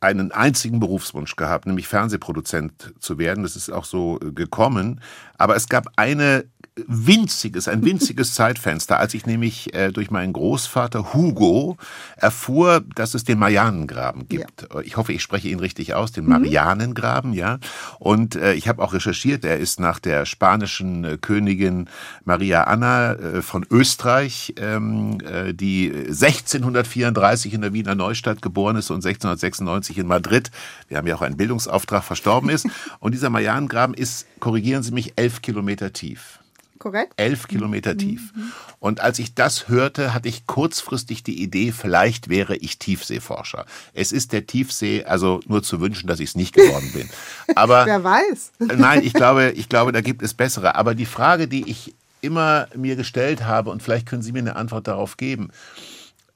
[0.00, 3.42] einen einzigen Berufswunsch gehabt, nämlich Fernsehproduzent zu werden.
[3.42, 5.00] Das ist auch so gekommen.
[5.38, 6.44] Aber es gab eine
[6.86, 11.78] winziges, ein winziges Zeitfenster, als ich nämlich äh, durch meinen Großvater Hugo
[12.16, 14.68] erfuhr, dass es den Marianengraben gibt.
[14.70, 14.80] Ja.
[14.80, 16.30] Ich hoffe, ich spreche ihn richtig aus, den mhm.
[16.30, 17.58] Marianengraben, ja.
[17.98, 21.88] Und äh, ich habe auch recherchiert, er ist nach der spanischen äh, Königin
[22.24, 28.90] Maria Anna äh, von Österreich, ähm, äh, die 1634 in der Wiener Neustadt geboren ist
[28.90, 30.50] und 1696 in Madrid,
[30.88, 32.66] wir haben ja auch einen Bildungsauftrag, verstorben ist.
[33.00, 36.40] Und dieser Marianengraben ist, korrigieren Sie mich, elf Kilometer tief
[36.86, 37.14] korrekt?
[37.16, 37.98] Elf Kilometer mhm.
[37.98, 38.32] tief.
[38.78, 43.66] Und als ich das hörte, hatte ich kurzfristig die Idee, vielleicht wäre ich Tiefseeforscher.
[43.92, 47.08] Es ist der Tiefsee, also nur zu wünschen, dass ich es nicht geworden bin.
[47.56, 48.52] Aber wer weiß?
[48.58, 50.76] nein, ich glaube, ich glaube, da gibt es bessere.
[50.76, 54.56] Aber die Frage, die ich immer mir gestellt habe, und vielleicht können Sie mir eine
[54.56, 55.50] Antwort darauf geben.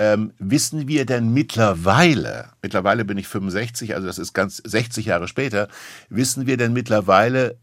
[0.01, 5.29] Ähm, wissen wir denn mittlerweile, mittlerweile bin ich 65, also das ist ganz 60 Jahre
[5.29, 5.69] später,
[6.09, 7.57] wissen wir denn mittlerweile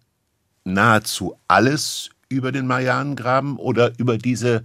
[0.64, 4.64] nahezu alles über den Marianengraben oder über diese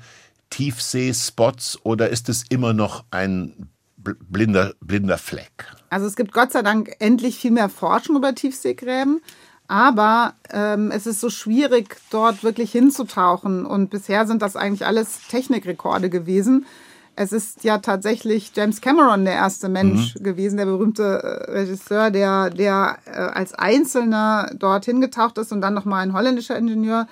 [0.50, 5.66] Tiefseespots oder ist es immer noch ein blinder, blinder Fleck?
[5.90, 9.20] Also es gibt Gott sei Dank endlich viel mehr Forschung über Tiefseegräben.
[9.68, 13.64] Aber ähm, es ist so schwierig, dort wirklich hinzutauchen.
[13.64, 16.66] Und bisher sind das eigentlich alles Technikrekorde gewesen.
[17.14, 20.24] Es ist ja tatsächlich James Cameron der erste Mensch mhm.
[20.24, 25.74] gewesen, der berühmte äh, Regisseur, der, der äh, als Einzelner dort hingetaucht ist und dann
[25.74, 27.06] nochmal ein holländischer Ingenieur,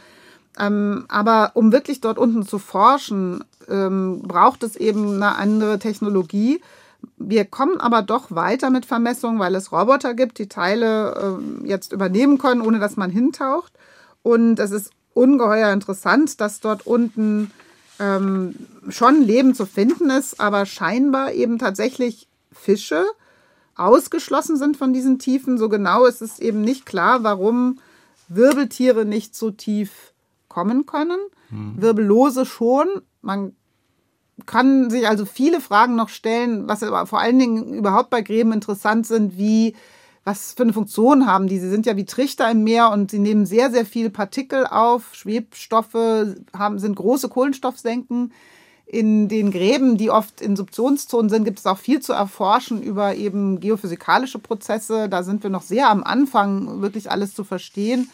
[0.61, 6.61] ähm, aber um wirklich dort unten zu forschen, ähm, braucht es eben eine andere Technologie.
[7.16, 11.92] Wir kommen aber doch weiter mit Vermessungen, weil es Roboter gibt, die Teile äh, jetzt
[11.92, 13.73] übernehmen können, ohne dass man hintaucht.
[14.23, 17.51] Und es ist ungeheuer interessant, dass dort unten
[17.99, 18.55] ähm,
[18.88, 23.07] schon Leben zu finden ist, aber scheinbar eben tatsächlich Fische
[23.77, 25.57] ausgeschlossen sind von diesen Tiefen.
[25.57, 27.79] So genau ist es eben nicht klar, warum
[28.29, 30.12] Wirbeltiere nicht so tief
[30.50, 31.18] kommen können.
[31.48, 31.80] Hm.
[31.80, 32.88] Wirbellose schon.
[33.22, 33.56] Man
[34.44, 38.52] kann sich also viele Fragen noch stellen, was aber vor allen Dingen überhaupt bei Gräben
[38.52, 39.74] interessant sind, wie
[40.24, 41.58] was für eine Funktion haben die?
[41.58, 45.14] Sie sind ja wie Trichter im Meer und sie nehmen sehr, sehr viel Partikel auf.
[45.14, 45.94] Schwebstoffe
[46.54, 48.32] haben, sind große Kohlenstoffsenken.
[48.84, 53.14] In den Gräben, die oft in Subtionszonen sind, gibt es auch viel zu erforschen über
[53.14, 55.08] eben geophysikalische Prozesse.
[55.08, 58.10] Da sind wir noch sehr am Anfang, wirklich alles zu verstehen.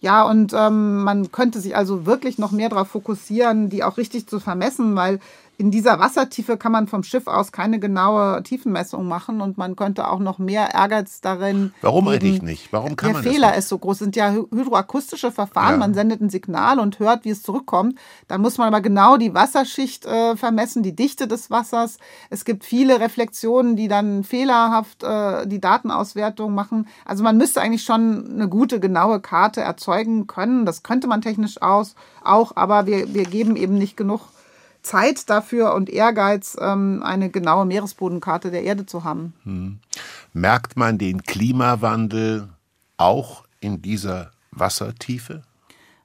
[0.00, 4.28] Ja, und ähm, man könnte sich also wirklich noch mehr darauf fokussieren, die auch richtig
[4.28, 5.18] zu vermessen, weil
[5.58, 10.06] in dieser Wassertiefe kann man vom Schiff aus keine genaue Tiefenmessung machen und man könnte
[10.06, 11.74] auch noch mehr Ehrgeiz darin.
[11.82, 12.14] Warum geben.
[12.14, 12.72] eigentlich nicht?
[12.72, 13.96] Warum kann Der man Fehler ist so groß.
[13.96, 15.72] Es sind ja hydroakustische Verfahren.
[15.72, 15.78] Ja.
[15.78, 17.98] Man sendet ein Signal und hört, wie es zurückkommt.
[18.28, 21.98] Dann muss man aber genau die Wasserschicht äh, vermessen, die Dichte des Wassers.
[22.30, 26.86] Es gibt viele Reflexionen, die dann fehlerhaft äh, die Datenauswertung machen.
[27.04, 30.66] Also man müsste eigentlich schon eine gute, genaue Karte erzeugen können.
[30.66, 34.20] Das könnte man technisch aus, auch, aber wir, wir geben eben nicht genug
[34.82, 39.34] Zeit dafür und Ehrgeiz, ähm, eine genaue Meeresbodenkarte der Erde zu haben.
[39.44, 39.78] Hm.
[40.32, 42.48] Merkt man den Klimawandel
[42.96, 45.42] auch in dieser Wassertiefe?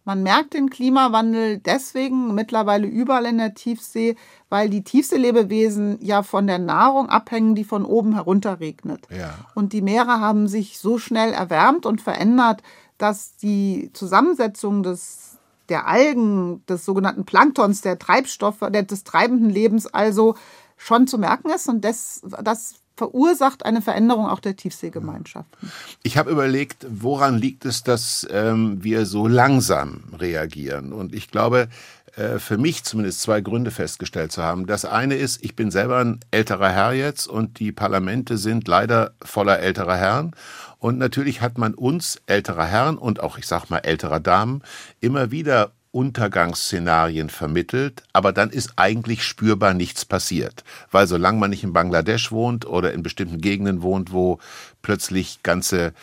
[0.06, 4.18] Man merkt den Klimawandel deswegen mittlerweile überall in der Tiefsee,
[4.50, 9.08] weil die Tiefseelebewesen ja von der Nahrung abhängen, die von oben herunter regnet.
[9.10, 9.34] Ja.
[9.56, 12.62] Und die Meere haben sich so schnell erwärmt und verändert,
[12.98, 15.33] dass die Zusammensetzung des
[15.70, 20.36] der Algen, des sogenannten Planktons, der Treibstoffe, des treibenden Lebens also
[20.78, 21.70] schon zu merken ist.
[21.70, 25.72] Und das, das verursacht eine Veränderung auch der Tiefseegemeinschaften.
[26.04, 30.94] Ich habe überlegt, woran liegt es, dass ähm, wir so langsam reagieren?
[30.94, 31.70] Und ich glaube,
[32.16, 34.68] äh, für mich zumindest zwei Gründe festgestellt zu haben.
[34.68, 39.14] Das eine ist, ich bin selber ein älterer Herr jetzt und die Parlamente sind leider
[39.24, 40.36] voller älterer Herren.
[40.84, 44.62] Und natürlich hat man uns älterer Herren und auch, ich sag mal, älterer Damen
[45.00, 50.66] immer wieder Untergangsszenarien vermittelt, aber dann ist eigentlich spürbar nichts passiert.
[50.92, 54.40] Weil solange man nicht in Bangladesch wohnt oder in bestimmten Gegenden wohnt, wo
[54.82, 55.94] plötzlich ganze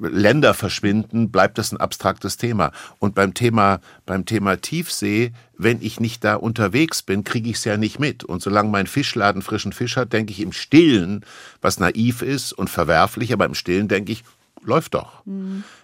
[0.00, 2.72] Länder verschwinden, bleibt das ein abstraktes Thema.
[2.98, 7.64] Und beim Thema, beim Thema Tiefsee, wenn ich nicht da unterwegs bin, kriege ich es
[7.64, 8.22] ja nicht mit.
[8.24, 11.24] Und solange mein Fischladen frischen Fisch hat, denke ich im Stillen,
[11.62, 14.22] was naiv ist und verwerflich, aber im Stillen denke ich,
[14.62, 15.22] läuft doch.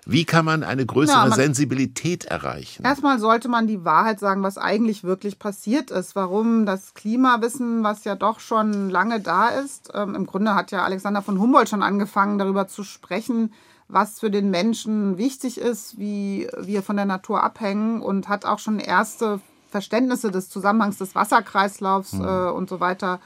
[0.07, 2.85] Wie kann man eine größere Ja, man- Sensibilität erreichen?
[2.85, 6.16] Erstmal sollte man die Wahrheit sagen, was eigentlich wirklich passiert ist.
[6.16, 9.90] Warum das Klimawissen, was ja doch schon lange da ist.
[9.94, 13.53] Ähm, Im Grunde hat ja Alexander von Humboldt schon angefangen, darüber zu sprechen,
[13.93, 18.59] was für den Menschen wichtig ist, wie wir von der Natur abhängen und hat auch
[18.59, 23.21] schon erste Verständnisse des Zusammenhangs des Wasserkreislaufs äh, und so weiter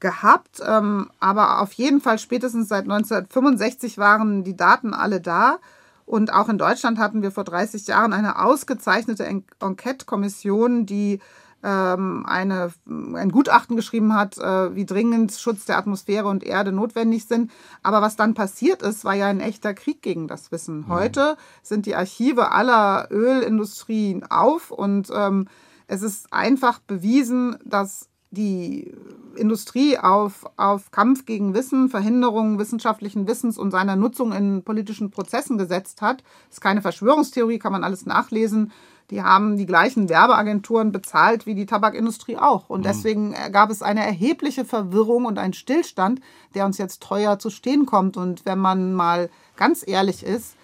[0.00, 0.60] gehabt.
[0.66, 5.58] Ähm, aber auf jeden Fall spätestens seit 1965 waren die Daten alle da.
[6.06, 11.20] Und auch in Deutschland hatten wir vor 30 Jahren eine ausgezeichnete En- Enquete-Kommission, die
[11.62, 17.26] ähm, eine, ein Gutachten geschrieben hat, äh, wie dringend Schutz der Atmosphäre und Erde notwendig
[17.26, 17.50] sind.
[17.82, 20.88] Aber was dann passiert ist, war ja ein echter Krieg gegen das Wissen.
[20.88, 25.48] Heute sind die Archive aller Ölindustrien auf und ähm,
[25.86, 28.94] es ist einfach bewiesen, dass die
[29.34, 35.58] Industrie auf, auf Kampf gegen Wissen, Verhinderung wissenschaftlichen Wissens und seiner Nutzung in politischen Prozessen
[35.58, 36.22] gesetzt hat.
[36.48, 38.70] Das ist keine Verschwörungstheorie, kann man alles nachlesen.
[39.10, 42.70] Die haben die gleichen Werbeagenturen bezahlt wie die Tabakindustrie auch.
[42.70, 46.20] Und deswegen gab es eine erhebliche Verwirrung und einen Stillstand,
[46.54, 48.16] der uns jetzt teuer zu stehen kommt.
[48.16, 50.54] Und wenn man mal ganz ehrlich ist,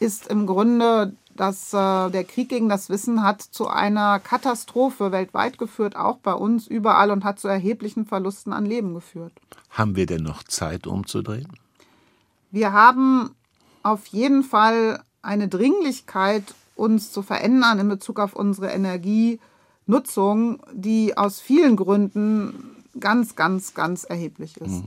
[0.00, 5.58] ist im Grunde, dass äh, der Krieg gegen das Wissen hat zu einer Katastrophe weltweit
[5.58, 9.32] geführt, auch bei uns überall und hat zu erheblichen Verlusten an Leben geführt.
[9.70, 11.52] Haben wir denn noch Zeit umzudrehen?
[12.50, 13.34] Wir haben
[13.82, 21.40] auf jeden Fall eine Dringlichkeit, uns zu verändern in Bezug auf unsere Energienutzung, die aus
[21.40, 24.84] vielen Gründen ganz, ganz, ganz erheblich ist.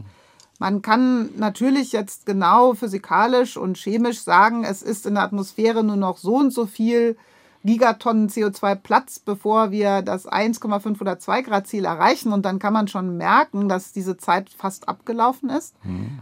[0.60, 5.96] Man kann natürlich jetzt genau physikalisch und chemisch sagen, es ist in der Atmosphäre nur
[5.96, 7.18] noch so und so viel
[7.64, 12.34] Gigatonnen CO2 Platz, bevor wir das 1,5 oder 2 Grad Ziel erreichen.
[12.34, 15.76] Und dann kann man schon merken, dass diese Zeit fast abgelaufen ist.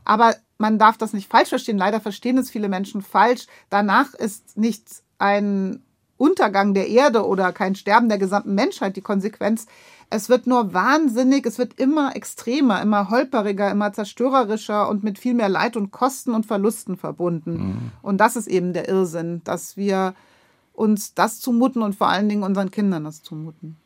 [0.05, 1.77] Aber man darf das nicht falsch verstehen.
[1.77, 3.47] Leider verstehen es viele Menschen falsch.
[3.69, 5.81] Danach ist nicht ein
[6.17, 9.67] Untergang der Erde oder kein Sterben der gesamten Menschheit die Konsequenz.
[10.09, 15.33] Es wird nur wahnsinnig, es wird immer extremer, immer holperiger, immer zerstörerischer und mit viel
[15.33, 17.91] mehr Leid und Kosten und Verlusten verbunden.
[18.01, 20.15] Und das ist eben der Irrsinn, dass wir
[20.73, 23.77] uns das zumuten und vor allen Dingen unseren Kindern das zumuten.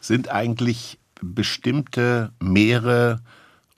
[0.00, 3.20] Sind eigentlich bestimmte Meere,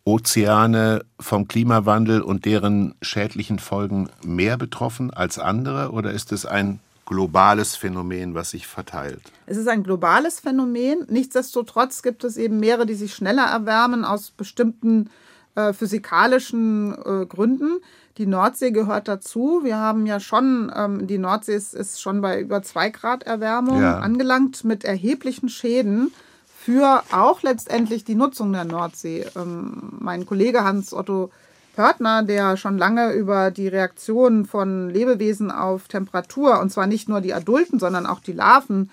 [0.05, 6.81] Ozeane vom Klimawandel und deren schädlichen Folgen mehr betroffen als andere oder ist es ein
[7.07, 9.21] globales Phänomen, was sich verteilt?
[9.47, 11.05] Es ist ein globales Phänomen.
[11.09, 15.11] Nichtsdestotrotz gibt es eben Meere, die sich schneller erwärmen aus bestimmten
[15.55, 17.79] äh, physikalischen äh, Gründen.
[18.19, 19.61] Die Nordsee gehört dazu.
[19.63, 23.81] Wir haben ja schon, ähm, die Nordsee ist, ist schon bei über zwei Grad Erwärmung
[23.81, 23.99] Ja.
[23.99, 26.13] angelangt mit erheblichen Schäden
[26.65, 29.27] für auch letztendlich die Nutzung der Nordsee.
[29.35, 31.31] Ähm, mein Kollege Hans-Otto
[31.75, 37.21] Pörtner, der schon lange über die Reaktionen von Lebewesen auf Temperatur, und zwar nicht nur
[37.21, 38.91] die Adulten, sondern auch die Larven,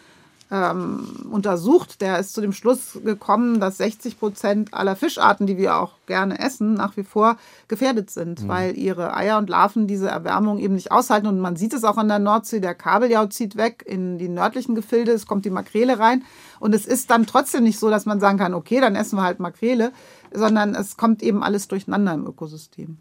[0.51, 5.77] ähm, untersucht, der ist zu dem Schluss gekommen, dass 60 Prozent aller Fischarten, die wir
[5.77, 10.57] auch gerne essen, nach wie vor gefährdet sind, weil ihre Eier und Larven diese Erwärmung
[10.57, 11.27] eben nicht aushalten.
[11.27, 14.73] Und man sieht es auch an der Nordsee, der Kabeljau zieht weg in die nördlichen
[14.73, 16.23] Gefilde, es kommt die Makrele rein.
[16.59, 19.23] Und es ist dann trotzdem nicht so, dass man sagen kann, okay, dann essen wir
[19.23, 19.91] halt Makrele,
[20.33, 22.97] sondern es kommt eben alles durcheinander im Ökosystem.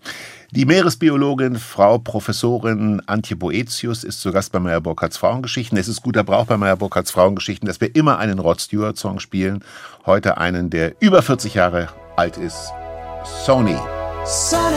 [0.50, 5.78] Die Meeresbiologin, Frau Professorin Antje Boetius ist zu Gast bei Meyer Burkhardts Frauengeschichten.
[5.78, 9.64] Es ist guter Brauch bei Meyer Burkhardts Frauengeschichten, dass wir immer einen Rod Stewart-Song spielen.
[10.06, 12.72] Heute einen, der über 40 Jahre alt ist.
[13.44, 13.76] Sony.
[14.24, 14.76] Sonny,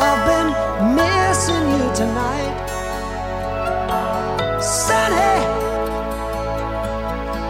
[0.00, 2.68] I've been missing you tonight.
[4.60, 5.44] Sonny,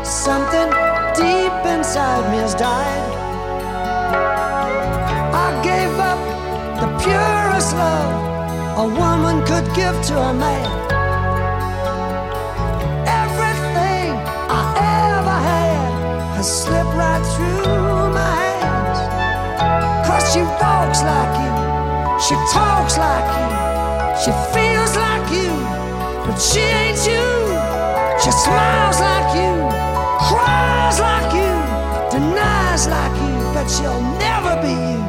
[0.04, 3.12] something deep inside me has died.
[5.35, 6.20] I gave up
[6.81, 8.22] the purest love
[8.79, 10.66] a woman could give to a man.
[13.07, 14.09] Everything
[14.61, 14.62] I
[15.12, 18.98] ever had has slipped right through my hands.
[20.07, 21.53] Cause she walks like you,
[22.25, 23.48] she talks like you,
[24.22, 25.53] she feels like you,
[26.25, 27.29] but she ain't you.
[28.22, 29.51] She smiles like you,
[32.72, 35.02] denies like you, but she'll never be you.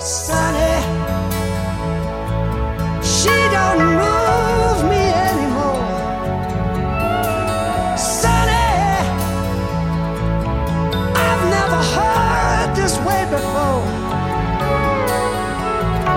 [0.00, 0.82] Sonny,
[3.02, 5.84] she don't move me anymore.
[7.96, 8.68] Sonny,
[11.26, 13.84] I've never heard this way before.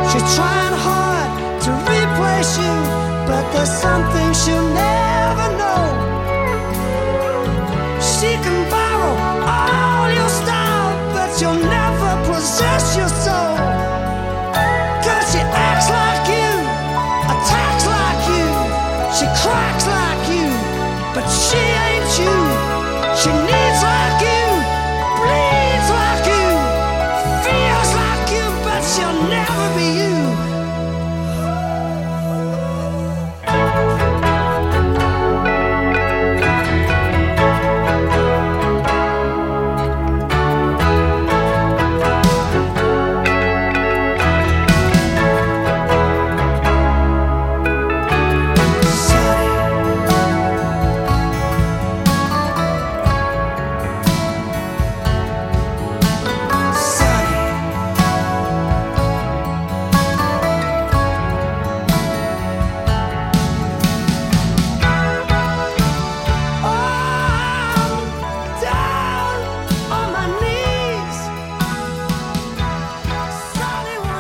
[0.10, 1.30] She's trying hard
[1.65, 2.75] to replace you,
[3.27, 5.71] but there's something she'll never know.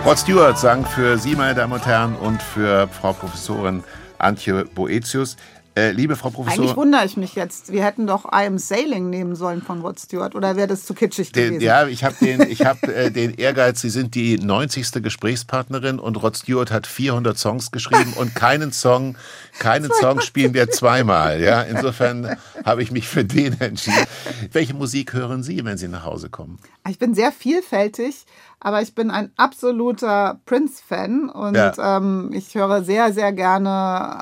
[0.03, 3.83] Rod Stewart sang für Sie, meine Damen und Herren, und für Frau Professorin
[4.17, 5.37] Antje Boetius.
[5.73, 6.63] Äh, liebe Frau Professorin.
[6.63, 7.71] Eigentlich wundere ich mich jetzt.
[7.71, 10.35] Wir hätten doch I Am Sailing nehmen sollen von Rod Stewart.
[10.35, 11.61] Oder wäre das zu kitschig Den, gewesen?
[11.63, 15.01] ja, ich habe den, ich hab, äh, den Ehrgeiz, Sie sind die 90.
[15.01, 19.15] Gesprächspartnerin und Rod Stewart hat 400 Songs geschrieben und keinen Song,
[19.59, 21.39] keinen Song spielen wir zweimal.
[21.39, 22.35] Ja, insofern
[22.65, 24.07] habe ich mich für den entschieden.
[24.51, 26.59] Welche Musik hören Sie, wenn Sie nach Hause kommen?
[26.89, 28.25] Ich bin sehr vielfältig,
[28.61, 31.97] aber ich bin ein absoluter Prince-Fan und Ja.
[31.97, 33.69] ähm, ich höre sehr, sehr gerne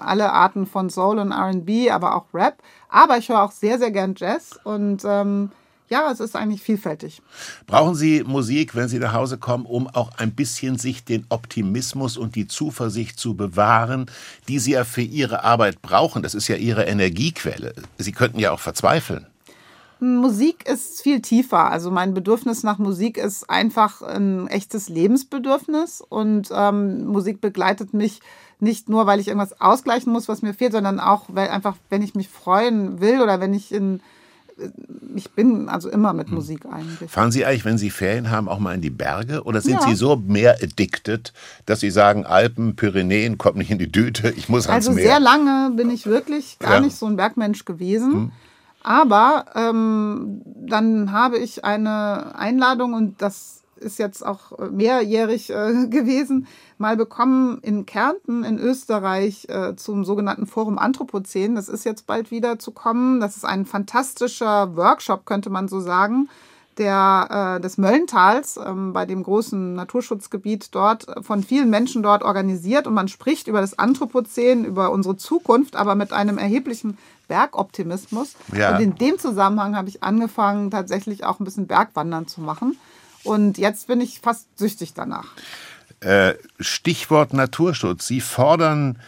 [0.01, 2.57] alle Arten von Soul und RB, aber auch Rap.
[2.89, 5.51] Aber ich höre auch sehr, sehr gern Jazz und ähm,
[5.89, 7.19] ja, es ist eigentlich vielfältig.
[7.65, 12.15] Brauchen Sie Musik, wenn Sie nach Hause kommen, um auch ein bisschen sich den Optimismus
[12.15, 14.05] und die Zuversicht zu bewahren,
[14.47, 16.21] die Sie ja für Ihre Arbeit brauchen?
[16.21, 17.73] Das ist ja Ihre Energiequelle.
[17.97, 19.25] Sie könnten ja auch verzweifeln.
[20.01, 21.69] Musik ist viel tiefer.
[21.71, 28.21] Also mein Bedürfnis nach Musik ist einfach ein echtes Lebensbedürfnis und ähm, Musik begleitet mich
[28.61, 32.01] nicht nur, weil ich irgendwas ausgleichen muss, was mir fehlt, sondern auch, weil einfach, wenn
[32.01, 34.01] ich mich freuen will oder wenn ich in
[35.15, 37.09] ich bin also immer mit Musik eigentlich.
[37.09, 39.43] Fahren Sie eigentlich, wenn Sie Ferien haben, auch mal in die Berge?
[39.43, 39.81] Oder sind Ja.
[39.87, 41.31] Sie so mehr addicted,
[41.65, 45.05] dass Sie sagen, Alpen, Pyrenäen, kommt nicht in die Düte, ich muss ans Also Meer?
[45.11, 46.77] sehr lange bin ich wirklich gar Ja.
[46.79, 46.83] Hm.
[46.85, 48.33] nicht so ein Bergmensch gewesen.
[48.83, 56.47] Aber ähm, dann habe ich eine Einladung und das ist jetzt auch mehrjährig äh, gewesen,
[56.77, 61.55] mal bekommen in Kärnten in Österreich äh, zum sogenannten Forum Anthropozän.
[61.55, 63.19] Das ist jetzt bald wieder zu kommen.
[63.19, 66.29] Das ist ein fantastischer Workshop, könnte man so sagen
[66.79, 72.23] der, äh, des Möllentals, ähm, bei dem großen Naturschutzgebiet dort, äh, von vielen Menschen dort
[72.23, 72.87] organisiert.
[72.87, 76.97] Und man spricht über das Anthropozän, über unsere Zukunft, aber mit einem erheblichen
[77.29, 78.33] Bergoptimismus.
[78.53, 78.75] Ja.
[78.75, 82.77] Und in dem Zusammenhang habe ich angefangen, tatsächlich auch ein bisschen Bergwandern zu machen.
[83.23, 85.27] Und jetzt bin ich fast süchtig danach.
[86.01, 88.07] Äh, Stichwort Naturschutz.
[88.07, 88.99] Sie fordern,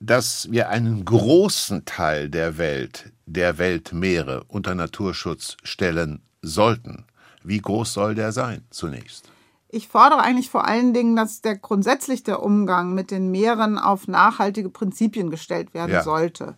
[0.00, 7.04] dass wir einen großen Teil der Welt, der Weltmeere unter Naturschutz stellen sollten.
[7.44, 9.30] Wie groß soll der sein zunächst?
[9.68, 14.06] Ich fordere eigentlich vor allen Dingen, dass der grundsätzlich der Umgang mit den Meeren auf
[14.06, 16.02] nachhaltige Prinzipien gestellt werden Ja.
[16.02, 16.56] sollte.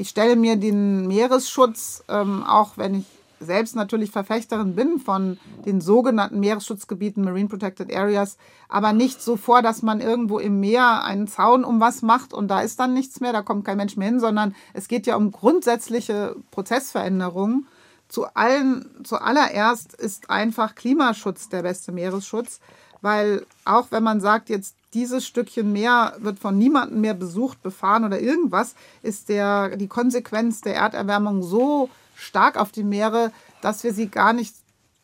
[0.00, 3.04] Ich stelle mir den Meeresschutz, ähm, auch wenn ich
[3.38, 8.38] selbst natürlich Verfechterin bin von den sogenannten Meeresschutzgebieten, Marine Protected Areas,
[8.70, 12.48] aber nicht so vor, dass man irgendwo im Meer einen Zaun um was macht und
[12.48, 15.16] da ist dann nichts mehr, da kommt kein Mensch mehr hin, sondern es geht ja
[15.16, 17.66] um grundsätzliche Prozessveränderungen.
[18.08, 22.60] Zu allen, zuallererst ist einfach Klimaschutz der beste Meeresschutz,
[23.02, 28.04] weil auch wenn man sagt, jetzt dieses Stückchen Meer wird von niemandem mehr besucht, befahren
[28.04, 33.32] oder irgendwas, ist der, die Konsequenz der Erderwärmung so stark auf die Meere,
[33.62, 34.54] dass wir sie gar nicht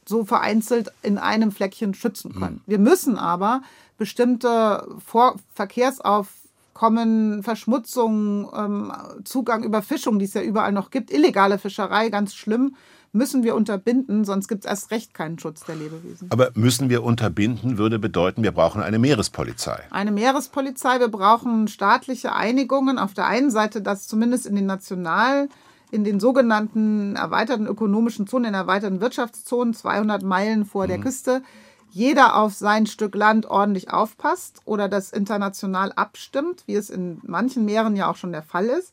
[0.04, 2.60] so vereinzelt in einem Fleckchen schützen können.
[2.66, 3.62] Wir müssen aber
[3.98, 8.92] bestimmte Vor Verkehrsaufkommen, Verschmutzung, ähm,
[9.24, 12.76] Zugang, Überfischung, die es ja überall noch gibt, illegale Fischerei, ganz schlimm,
[13.16, 16.30] müssen wir unterbinden, sonst gibt es erst recht keinen Schutz der Lebewesen.
[16.30, 19.82] Aber müssen wir unterbinden, würde bedeuten, wir brauchen eine Meerespolizei.
[19.90, 22.98] Eine Meerespolizei, wir brauchen staatliche Einigungen.
[22.98, 25.48] Auf der einen Seite, dass zumindest in den National,
[25.90, 31.42] in den sogenannten erweiterten ökonomischen Zonen, in erweiterten Wirtschaftszonen, 200 Meilen vor der Küste,
[31.90, 37.64] jeder auf sein Stück Land ordentlich aufpasst oder das international abstimmt, wie es in manchen
[37.64, 38.92] Meeren ja auch schon der Fall ist.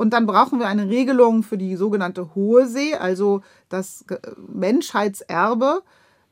[0.00, 5.82] Und dann brauchen wir eine Regelung für die sogenannte Hohe See, also das Ge- Menschheitserbe,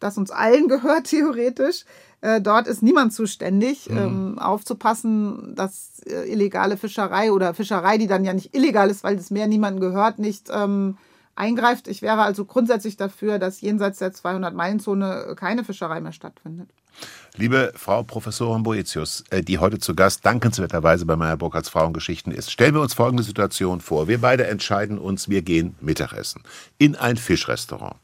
[0.01, 1.85] das uns allen gehört theoretisch.
[2.21, 8.25] Äh, dort ist niemand zuständig, ähm, aufzupassen, dass äh, illegale Fischerei oder Fischerei, die dann
[8.25, 10.97] ja nicht illegal ist, weil das Meer niemandem gehört, nicht ähm,
[11.37, 11.87] eingreift.
[11.89, 16.69] Ich wäre also grundsätzlich dafür, dass jenseits der 200-Meilen-Zone keine Fischerei mehr stattfindet.
[17.37, 22.51] Liebe Frau Professorin Boetius, äh, die heute zu Gast dankenswerterweise bei Meyer Burkhardts Frauengeschichten ist,
[22.51, 24.09] stellen wir uns folgende Situation vor.
[24.09, 26.43] Wir beide entscheiden uns, wir gehen Mittagessen
[26.79, 27.97] in ein Fischrestaurant.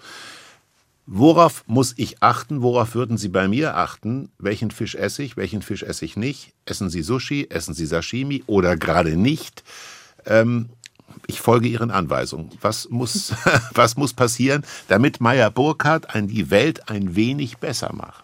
[1.06, 2.62] Worauf muss ich achten?
[2.62, 4.30] Worauf würden Sie bei mir achten?
[4.38, 5.36] Welchen Fisch esse ich?
[5.36, 6.52] Welchen Fisch esse ich nicht?
[6.64, 7.48] Essen Sie Sushi?
[7.50, 9.64] Essen Sie Sashimi oder gerade nicht?
[10.24, 10.70] Ähm,
[11.26, 12.50] ich folge Ihren Anweisungen.
[12.62, 13.34] Was muss,
[13.74, 18.23] was muss passieren, damit Meyer Burkhardt die Welt ein wenig besser macht?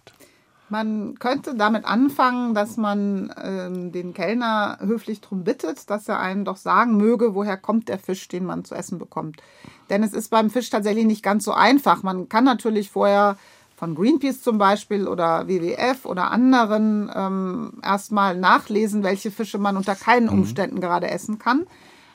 [0.71, 6.45] Man könnte damit anfangen, dass man ähm, den Kellner höflich darum bittet, dass er einem
[6.45, 9.43] doch sagen möge, woher kommt der Fisch, den man zu essen bekommt.
[9.91, 12.05] Denn es ist beim Fisch tatsächlich nicht ganz so einfach.
[12.05, 13.37] Man kann natürlich vorher
[13.75, 19.97] von Greenpeace zum Beispiel oder WWF oder anderen ähm, erstmal nachlesen, welche Fische man unter
[19.97, 21.67] keinen Umständen gerade essen kann.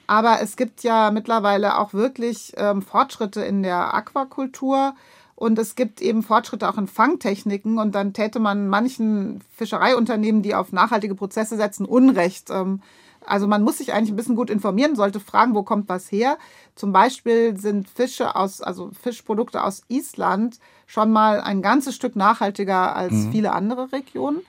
[0.07, 4.93] Aber es gibt ja mittlerweile auch wirklich ähm, Fortschritte in der Aquakultur.
[5.35, 7.77] Und es gibt eben Fortschritte auch in Fangtechniken.
[7.77, 12.49] Und dann täte man manchen Fischereiunternehmen, die auf nachhaltige Prozesse setzen, Unrecht.
[12.49, 12.81] Ähm,
[13.25, 16.37] also man muss sich eigentlich ein bisschen gut informieren, sollte fragen, wo kommt was her.
[16.75, 22.95] Zum Beispiel sind Fische aus, also Fischprodukte aus Island schon mal ein ganzes Stück nachhaltiger
[22.95, 23.31] als mhm.
[23.31, 24.41] viele andere Regionen.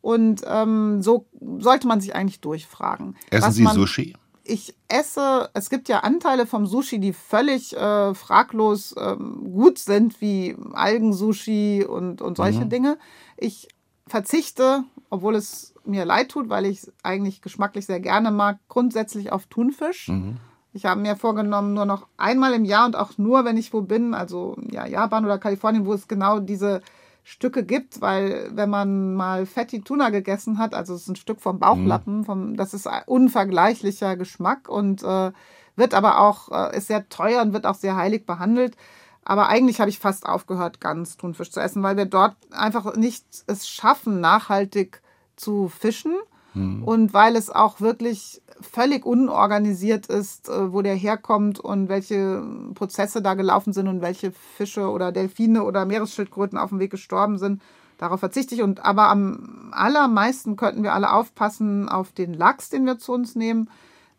[0.00, 1.26] Und ähm, so
[1.58, 3.16] sollte man sich eigentlich durchfragen.
[3.30, 4.16] Essen Sie Sushi?
[4.50, 10.20] Ich esse, es gibt ja Anteile vom Sushi, die völlig äh, fraglos ähm, gut sind,
[10.20, 12.68] wie Algensushi und, und solche mhm.
[12.68, 12.98] Dinge.
[13.36, 13.68] Ich
[14.08, 19.30] verzichte, obwohl es mir leid tut, weil ich es eigentlich geschmacklich sehr gerne mag, grundsätzlich
[19.30, 20.08] auf Thunfisch.
[20.08, 20.38] Mhm.
[20.72, 23.82] Ich habe mir vorgenommen, nur noch einmal im Jahr und auch nur, wenn ich wo
[23.82, 26.82] bin, also ja, Japan oder Kalifornien, wo es genau diese
[27.22, 31.40] Stücke gibt, weil wenn man mal Fatty Tuna gegessen hat, also es ist ein Stück
[31.40, 32.24] vom Bauchlappen, mhm.
[32.24, 35.32] vom, das ist ein unvergleichlicher Geschmack und äh,
[35.76, 38.76] wird aber auch, äh, ist sehr teuer und wird auch sehr heilig behandelt.
[39.24, 43.24] Aber eigentlich habe ich fast aufgehört, ganz Thunfisch zu essen, weil wir dort einfach nicht
[43.46, 45.02] es schaffen, nachhaltig
[45.36, 46.14] zu fischen.
[46.54, 46.82] Mhm.
[46.84, 52.42] Und weil es auch wirklich völlig unorganisiert ist, äh, wo der herkommt und welche
[52.74, 57.38] Prozesse da gelaufen sind und welche Fische oder Delfine oder Meeresschildkröten auf dem Weg gestorben
[57.38, 57.62] sind.
[57.98, 58.62] Darauf verzichte ich.
[58.62, 63.34] Und aber am allermeisten könnten wir alle aufpassen auf den Lachs, den wir zu uns
[63.36, 63.68] nehmen.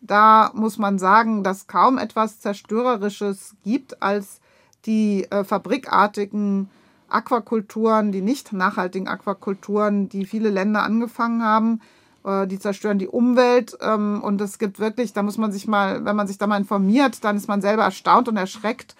[0.02, 4.40] Da muss man sagen, dass kaum etwas Zerstörerisches gibt als
[4.86, 6.70] die äh, fabrikartigen
[7.08, 11.82] Aquakulturen, die nicht nachhaltigen Aquakulturen, die viele Länder angefangen haben.
[12.24, 13.78] Äh, die zerstören die Umwelt.
[13.82, 16.58] Ähm, und es gibt wirklich, da muss man sich mal, wenn man sich da mal
[16.58, 18.96] informiert, dann ist man selber erstaunt und erschreckt,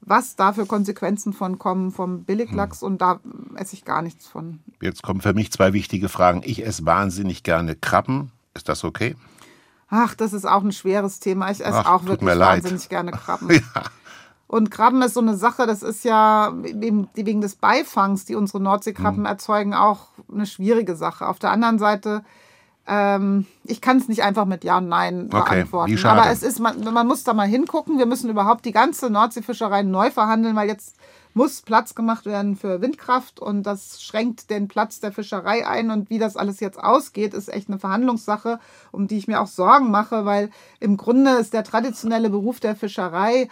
[0.00, 2.80] was da für Konsequenzen von kommen vom Billiglachs.
[2.82, 2.86] Hm.
[2.86, 3.20] Und da
[3.56, 4.60] esse ich gar nichts von.
[4.80, 6.42] Jetzt kommen für mich zwei wichtige Fragen.
[6.44, 8.30] Ich esse wahnsinnig gerne Krabben.
[8.54, 9.16] Ist das okay?
[9.88, 11.50] Ach, das ist auch ein schweres Thema.
[11.50, 13.50] Ich esse Ach, auch wirklich wahnsinnig gerne Krabben.
[13.74, 13.82] ja.
[14.46, 19.20] Und Krabben ist so eine Sache, das ist ja wegen des Beifangs, die unsere Nordseekrabben
[19.20, 19.26] mhm.
[19.26, 21.26] erzeugen, auch eine schwierige Sache.
[21.26, 22.24] Auf der anderen Seite,
[22.86, 25.64] ähm, ich kann es nicht einfach mit Ja und Nein okay.
[25.64, 26.06] beantworten.
[26.06, 27.98] Aber es ist, man, man muss da mal hingucken.
[27.98, 30.96] Wir müssen überhaupt die ganze Nordseefischerei neu verhandeln, weil jetzt
[31.34, 35.90] muss Platz gemacht werden für Windkraft und das schränkt den Platz der Fischerei ein.
[35.90, 38.60] Und wie das alles jetzt ausgeht, ist echt eine Verhandlungssache,
[38.92, 42.76] um die ich mir auch Sorgen mache, weil im Grunde ist der traditionelle Beruf der
[42.76, 43.48] Fischerei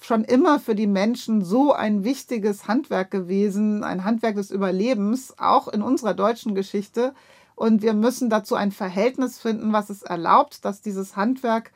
[0.00, 5.68] schon immer für die Menschen so ein wichtiges Handwerk gewesen, ein Handwerk des Überlebens, auch
[5.68, 7.14] in unserer deutschen Geschichte.
[7.54, 11.70] Und wir müssen dazu ein Verhältnis finden, was es erlaubt, dass dieses Handwerk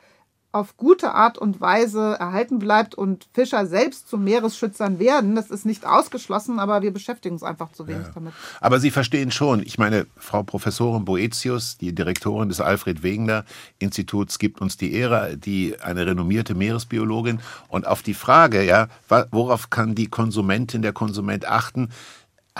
[0.51, 5.35] auf gute Art und Weise erhalten bleibt und Fischer selbst zu Meeresschützern werden.
[5.35, 8.13] Das ist nicht ausgeschlossen, aber wir beschäftigen uns einfach zu wenig ja.
[8.15, 8.33] damit.
[8.59, 13.45] Aber Sie verstehen schon, ich meine, Frau Professorin Boetius, die Direktorin des Alfred Wegener
[13.77, 17.41] Instituts, gibt uns die Ehre, die eine renommierte Meeresbiologin.
[17.67, 18.87] Und auf die Frage, ja,
[19.29, 21.89] worauf kann die Konsumentin, der Konsument achten,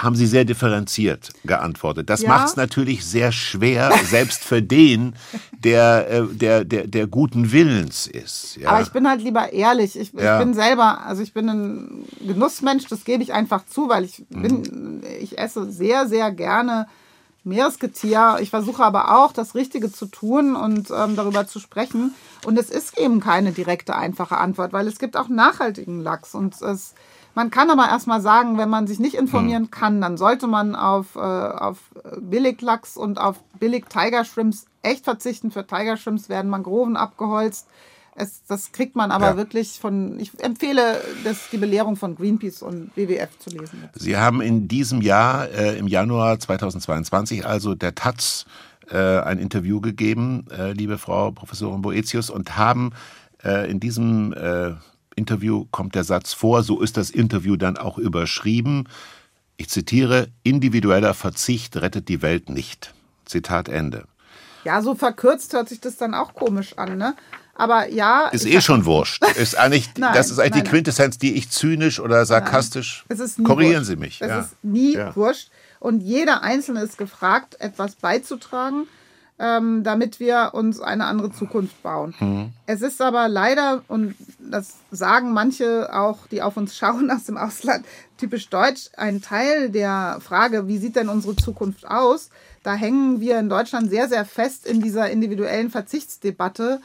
[0.04, 2.10] haben Sie sehr differenziert geantwortet.
[2.10, 2.30] Das ja.
[2.30, 5.16] macht es natürlich sehr schwer, selbst für den,
[5.64, 8.58] der, äh, der, der, der guten Willens ist.
[8.58, 8.70] Ja.
[8.70, 9.98] Aber ich bin halt lieber ehrlich.
[10.00, 10.40] Ich, ja.
[10.40, 14.24] ich, bin selber, also ich bin ein Genussmensch, das gebe ich einfach zu, weil ich
[14.30, 15.04] bin, mhm.
[15.20, 16.88] ich esse sehr, sehr gerne
[17.44, 18.38] Meeresgetier.
[18.42, 22.14] Ich versuche aber auch, das Richtige zu tun und ähm, darüber zu sprechen.
[22.46, 26.62] Und es ist eben keine direkte, einfache Antwort, weil es gibt auch nachhaltigen Lachs und
[26.62, 26.94] es
[27.36, 29.72] man kann aber erstmal sagen, wenn man sich nicht informieren hm.
[29.72, 31.78] kann, dann sollte man auf, äh, auf
[32.20, 35.52] Billiglachs und auf Billig Tiger Shrimps echt verzichten.
[35.52, 37.68] Für Tiger Shrimps werden Mangroven abgeholzt.
[38.16, 39.38] Es, das kriegt man aber ja.
[39.38, 43.90] wirklich von, ich empfehle das, die Belehrung von Greenpeace und WWF zu lesen.
[43.94, 48.46] Sie haben in diesem Jahr, äh, im Januar 2022, also der Taz,
[48.92, 52.92] äh, ein Interview gegeben, äh, liebe Frau Professorin Boetius, und haben
[53.44, 54.74] äh, in diesem äh,
[55.20, 58.88] Interview kommt der Satz vor, so ist das Interview dann auch überschrieben.
[59.58, 62.94] Ich zitiere, individueller Verzicht rettet die Welt nicht.
[63.26, 64.06] Zitat Ende.
[64.64, 67.16] Ja, so verkürzt hört sich das dann auch komisch an, ne?
[67.56, 68.30] Aber ja.
[68.30, 69.22] Ist eh schon wurscht.
[69.36, 73.06] Ist eigentlich, nein, das ist eigentlich nein, die Quintessenz, die ich zynisch oder sarkastisch.
[73.44, 73.88] Korrigieren wurscht.
[73.88, 74.22] Sie mich.
[74.22, 74.40] Es ja.
[74.40, 75.14] ist nie ja.
[75.16, 75.50] wurscht.
[75.82, 78.88] Und jeder Einzelne ist gefragt, etwas beizutragen
[79.40, 82.14] ähm, damit wir uns eine andere Zukunft bauen.
[82.20, 82.50] Mhm.
[82.66, 87.38] Es ist aber leider, und das sagen manche auch, die auf uns schauen aus dem
[87.38, 87.86] Ausland,
[88.18, 92.30] typisch deutsch, ein Teil der Frage, wie sieht denn unsere Zukunft aus?
[92.64, 96.82] Da hängen wir in Deutschland sehr, sehr fest in dieser individuellen Verzichtsdebatte,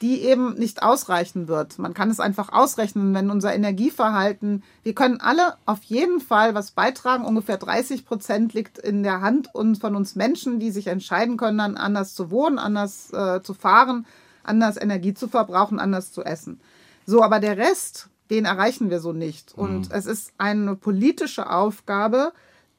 [0.00, 1.78] die eben nicht ausreichen wird.
[1.78, 6.70] Man kann es einfach ausrechnen, wenn unser Energieverhalten, wir können alle auf jeden Fall was
[6.70, 7.24] beitragen.
[7.24, 11.76] Ungefähr 30 Prozent liegt in der Hand von uns Menschen, die sich entscheiden können, dann
[11.76, 14.06] anders zu wohnen, anders äh, zu fahren,
[14.44, 16.60] anders Energie zu verbrauchen, anders zu essen.
[17.04, 19.56] So, aber der Rest, den erreichen wir so nicht.
[19.56, 22.32] Und es ist eine politische Aufgabe,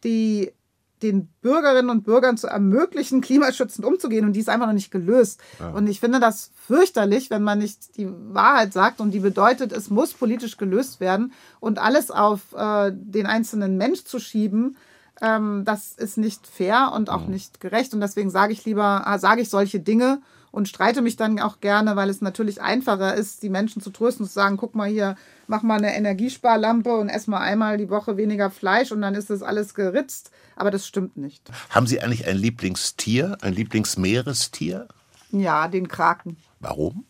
[0.04, 0.54] die
[1.02, 4.26] den Bürgerinnen und Bürgern zu ermöglichen, klimaschützend umzugehen.
[4.26, 5.41] Und die ist einfach noch nicht gelöst.
[5.74, 9.02] Und ich finde das fürchterlich, wenn man nicht die Wahrheit sagt.
[9.02, 11.34] Und die bedeutet, es muss politisch gelöst werden.
[11.60, 14.78] Und alles auf äh, den einzelnen Mensch zu schieben,
[15.22, 17.93] ähm, das ist nicht fair und auch nicht gerecht.
[17.93, 20.22] Und deswegen sage ich lieber, äh, sage ich solche Dinge
[20.52, 24.24] und streite mich dann auch gerne, weil es natürlich einfacher ist, die Menschen zu trösten
[24.24, 25.16] und zu sagen, guck mal hier,
[25.47, 29.30] mach mal eine Energiesparlampe und ess mal einmal die Woche weniger Fleisch und dann ist
[29.30, 30.32] das alles geritzt.
[30.56, 31.50] Aber das stimmt nicht.
[31.70, 34.88] Haben Sie eigentlich ein Lieblingstier, ein Lieblingsmeerestier?
[35.32, 36.38] Ja, den Kraken.
[36.60, 37.06] Warum?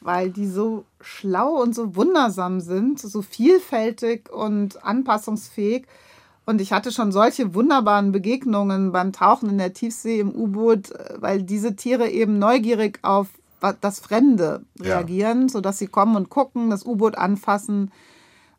[0.00, 5.86] Weil die so schlau und so wundersam sind, so vielfältig und anpassungsfähig.
[6.48, 11.20] Und ich hatte schon solche wunderbaren Begegnungen beim Tauchen in der Tiefsee im U-Boot, äh,
[11.20, 13.26] weil diese Tiere eben neugierig auf
[13.82, 14.96] das Fremde Ja.
[14.96, 17.90] reagieren, sodass sie kommen und gucken, das U-Boot anfassen.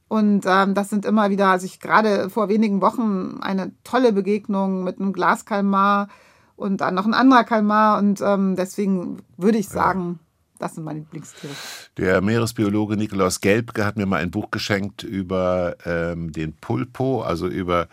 [0.08, 4.84] Und ähm, das sind immer wieder, also ich gerade vor wenigen Wochen eine tolle Begegnung
[4.84, 6.10] mit einem Glaskalmar
[6.58, 7.98] und dann noch ein anderer Kalmar.
[7.98, 10.20] Und ähm, deswegen würde ich sagen,
[10.60, 11.54] das sind meine Lieblingstiere.
[11.98, 17.48] Der Meeresbiologe Nikolaus Gelbke hat mir mal ein Buch geschenkt über ähm, den Pulpo, also
[17.48, 17.88] über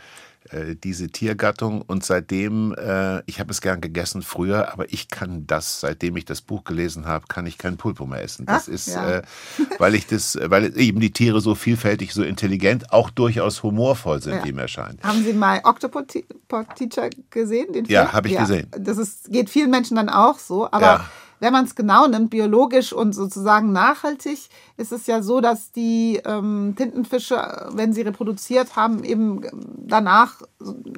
[0.50, 1.82] äh, diese Tiergattung.
[1.82, 6.24] Und seitdem, äh, ich habe es gern gegessen früher, aber ich kann das, seitdem ich
[6.24, 8.46] das Buch gelesen habe, kann ich kein Pulpo mehr essen.
[8.46, 9.18] Das Ach, ist, ja.
[9.18, 9.22] äh,
[9.78, 14.34] weil ich das, weil eben die Tiere so vielfältig, so intelligent, auch durchaus humorvoll sind,
[14.36, 14.44] Ja.
[14.44, 15.02] wie mir scheint.
[15.02, 16.04] Haben Sie mal Octopus
[16.76, 17.84] Teacher gesehen?
[17.88, 18.68] Ja, habe ich gesehen.
[18.78, 20.66] Das ist, geht vielen Menschen dann auch so.
[20.70, 21.10] Aber Ja.
[21.40, 26.20] Wenn man es genau nimmt, biologisch und sozusagen nachhaltig, ist es ja so, dass die
[26.24, 29.42] ähm, Tintenfische, wenn sie reproduziert haben, eben
[29.76, 30.42] danach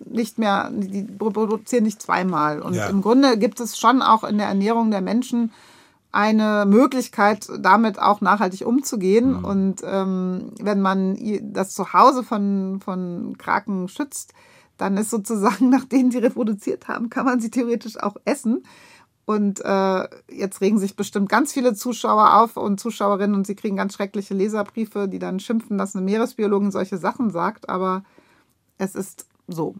[0.07, 2.63] nicht mehr, die reproduzieren nicht zweimal.
[2.63, 2.87] Und Ja.
[2.87, 5.51] im Grunde gibt es schon auch in der Ernährung der Menschen
[6.11, 9.37] eine Möglichkeit, damit auch nachhaltig umzugehen.
[9.45, 11.19] Und ähm, wenn man
[11.53, 14.33] das Zuhause von, von Kraken schützt,
[14.79, 18.63] dann ist sozusagen, nachdem die reproduziert haben, kann man sie theoretisch auch essen.
[19.29, 23.77] Und äh, jetzt regen sich bestimmt ganz viele Zuschauer auf und Zuschauerinnen und sie kriegen
[23.77, 27.69] ganz schreckliche Leserbriefe, die dann schimpfen, dass eine Meeresbiologin solche Sachen sagt.
[27.69, 28.05] Aber
[28.79, 29.75] es ist so.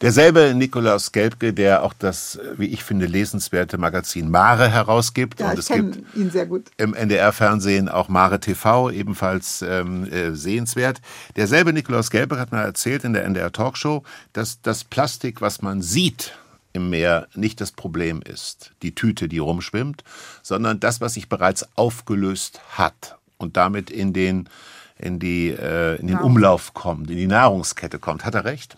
[0.00, 5.40] Derselbe Nikolaus Gelbke, der auch das, wie ich finde, lesenswerte Magazin Mare herausgibt.
[5.40, 6.70] Ja, Und ich es gibt kenne ihn sehr gut.
[6.78, 11.02] im NDR-Fernsehen auch Mare TV, ebenfalls ähm, äh, sehenswert.
[11.36, 16.32] Derselbe Nikolaus Gelbe hat mal erzählt in der NDR-Talkshow, dass das Plastik, was man sieht
[16.74, 20.04] im Meer, nicht das Problem ist, die Tüte, die rumschwimmt,
[20.42, 24.48] sondern das, was sich bereits aufgelöst hat und damit in den,
[24.98, 28.24] in die, äh, in den Umlauf kommt, in die Nahrungskette kommt.
[28.26, 28.76] Hat er recht?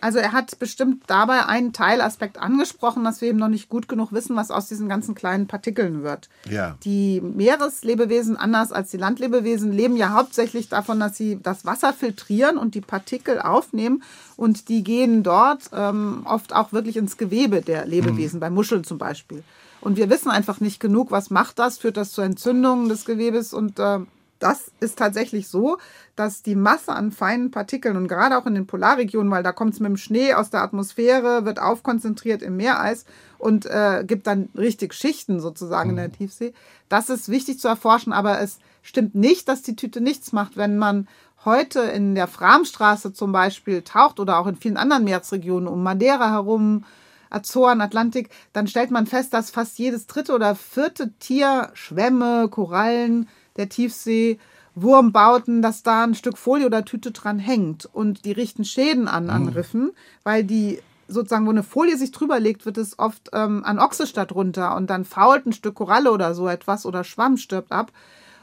[0.00, 4.12] Also er hat bestimmt dabei einen Teilaspekt angesprochen, dass wir eben noch nicht gut genug
[4.12, 6.28] wissen, was aus diesen ganzen kleinen Partikeln wird.
[6.48, 6.76] Ja.
[6.84, 12.58] Die Meereslebewesen, anders als die Landlebewesen, leben ja hauptsächlich davon, dass sie das Wasser filtrieren
[12.58, 14.02] und die Partikel aufnehmen.
[14.36, 18.98] Und die gehen dort ähm, oft auch wirklich ins Gewebe der Lebewesen, bei Muscheln zum
[18.98, 19.42] Beispiel.
[19.80, 23.52] Und wir wissen einfach nicht genug, was macht das, führt das zu Entzündungen des Gewebes
[23.52, 24.00] und äh,
[24.38, 25.78] das ist tatsächlich so,
[26.16, 29.74] dass die Masse an feinen Partikeln und gerade auch in den Polarregionen, weil da kommt
[29.74, 33.04] es mit dem Schnee aus der Atmosphäre, wird aufkonzentriert im Meereis
[33.38, 36.52] und äh, gibt dann richtig Schichten sozusagen in der Tiefsee.
[36.88, 40.78] Das ist wichtig zu erforschen, aber es stimmt nicht, dass die Tüte nichts macht, wenn
[40.78, 41.08] man
[41.44, 46.30] heute in der Framstraße zum Beispiel taucht oder auch in vielen anderen Meeresregionen um Madeira
[46.30, 46.84] herum,
[47.30, 53.28] Azoren, Atlantik, dann stellt man fest, dass fast jedes dritte oder vierte Tier, Schwämme, Korallen,
[53.58, 54.38] der Tiefsee,
[54.74, 57.86] Wurmbauten, dass da ein Stück Folie oder Tüte dran hängt.
[57.86, 59.92] Und die richten Schäden an, an Riffen,
[60.22, 60.78] weil die
[61.08, 64.88] sozusagen, wo eine Folie sich drüber legt, wird es oft ähm, an Ochsestadt runter und
[64.88, 67.92] dann fault ein Stück Koralle oder so etwas oder Schwamm stirbt ab.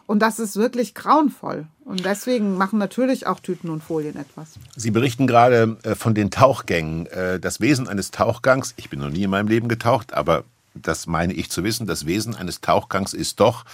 [0.08, 1.66] Und das ist wirklich grauenvoll.
[1.84, 4.50] Und deswegen machen natürlich auch Tüten und Folien etwas.
[4.76, 7.08] Sie berichten gerade äh, von den Tauchgängen.
[7.08, 10.44] Äh, das Wesen eines Tauchgangs, ich bin noch nie in meinem Leben getaucht, aber
[10.76, 13.66] das meine ich zu wissen, das Wesen eines Tauchgangs ist doch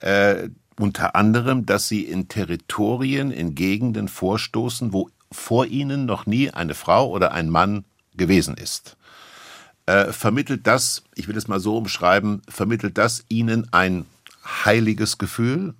[0.00, 0.48] äh,
[0.78, 6.74] unter anderem, dass sie in Territorien, in Gegenden vorstoßen, wo vor ihnen noch nie eine
[6.74, 7.84] Frau oder ein Mann
[8.16, 8.96] gewesen ist.
[9.86, 14.06] Äh, vermittelt das, ich will es mal so umschreiben, vermittelt das ihnen ein
[14.44, 15.74] heiliges Gefühl?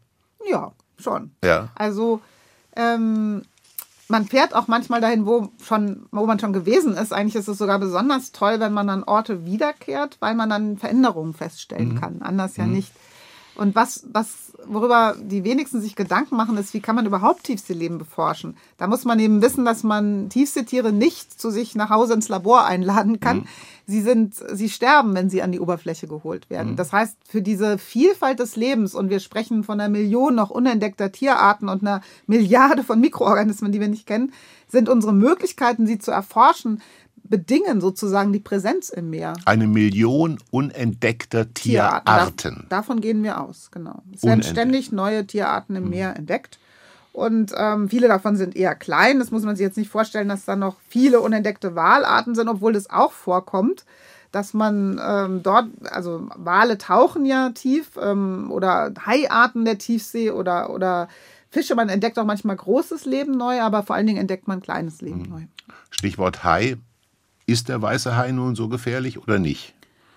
[0.51, 1.33] Ja, schon.
[1.45, 1.69] Ja.
[1.75, 2.21] Also
[2.77, 3.43] ähm,
[4.09, 7.13] man fährt auch manchmal dahin, wo, schon, wo man schon gewesen ist.
[7.13, 11.35] Eigentlich ist es sogar besonders toll, wenn man an Orte wiederkehrt, weil man dann Veränderungen
[11.35, 12.23] feststellen kann.
[12.23, 12.93] Anders ja nicht.
[13.55, 17.99] Und was, was worüber die wenigsten sich Gedanken machen, ist, wie kann man überhaupt Tiefseeleben
[17.99, 18.57] beforschen?
[18.77, 22.65] Da muss man eben wissen, dass man Tiefseetiere nicht zu sich nach Hause ins Labor
[22.65, 23.39] einladen kann.
[23.39, 23.47] Mhm.
[23.87, 26.73] Sie sind, sie sterben, wenn sie an die Oberfläche geholt werden.
[26.73, 26.77] Mhm.
[26.77, 31.11] Das heißt, für diese Vielfalt des Lebens, und wir sprechen von einer Million noch unentdeckter
[31.11, 34.33] Tierarten und einer Milliarde von Mikroorganismen, die wir nicht kennen,
[34.69, 36.83] sind unsere Möglichkeiten, sie zu erforschen,
[37.29, 39.35] bedingen sozusagen die Präsenz im Meer.
[39.45, 42.05] Eine Million unentdeckter Tierarten.
[42.05, 42.67] Tierarten.
[42.69, 44.03] davon gehen wir aus, genau.
[44.15, 45.91] Es werden ständig neue Tierarten im mhm.
[45.91, 46.59] Meer entdeckt.
[47.13, 49.19] Und ähm, viele davon sind eher klein.
[49.19, 52.73] Das muss man sich jetzt nicht vorstellen, dass da noch viele unentdeckte Walarten sind, obwohl
[52.73, 53.85] das auch vorkommt,
[54.31, 60.71] dass man ähm, dort, also Wale tauchen ja tief ähm, oder Haiarten der Tiefsee oder,
[60.71, 61.09] oder
[61.51, 61.75] Fische.
[61.75, 65.23] Man entdeckt auch manchmal großes Leben neu, aber vor allen Dingen entdeckt man kleines Leben
[65.23, 65.31] mhm.
[65.31, 65.41] neu.
[65.91, 66.77] Stichwort Hai.
[67.49, 69.73] Ist der weiße Hai nun so gefährlich oder nicht?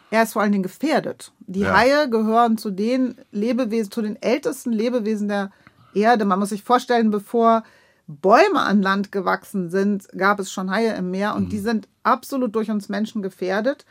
[0.10, 1.32] Er ist vor allen Dingen gefährdet.
[1.40, 1.78] Die ja.
[1.78, 5.50] Haie gehören zu den Lebewesen, zu den ältesten Lebewesen der
[5.94, 6.26] Erde.
[6.26, 7.64] Man muss sich vorstellen, bevor
[8.06, 11.50] Bäume an Land gewachsen sind, gab es schon Haie im Meer und mhm.
[11.52, 13.86] die sind absolut durch uns Menschen gefährdet.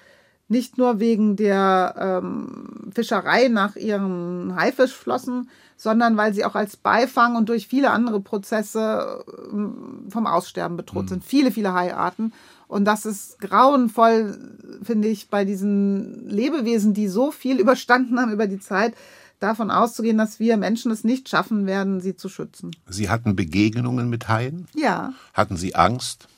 [0.49, 5.49] Nicht nur wegen der ähm, Fischerei nach ihren Haifischflossen,
[5.81, 11.05] sondern weil sie auch als Beifang und durch viele andere Prozesse ähm, vom Aussterben bedroht
[11.05, 11.09] mhm.
[11.09, 11.24] sind.
[11.24, 12.35] Viele, viele Haiarten.
[12.68, 14.39] Und das ist grauenvoll,
[14.83, 18.93] finde ich, bei diesen Lebewesen, die so viel überstanden haben über die Zeit,
[19.39, 22.72] davon auszugehen, dass wir Menschen es nicht schaffen werden, sie zu schützen.
[22.87, 24.68] Sie hatten Begegnungen mit Haien?
[24.74, 25.14] Ja.
[25.33, 26.28] Hatten Sie Angst?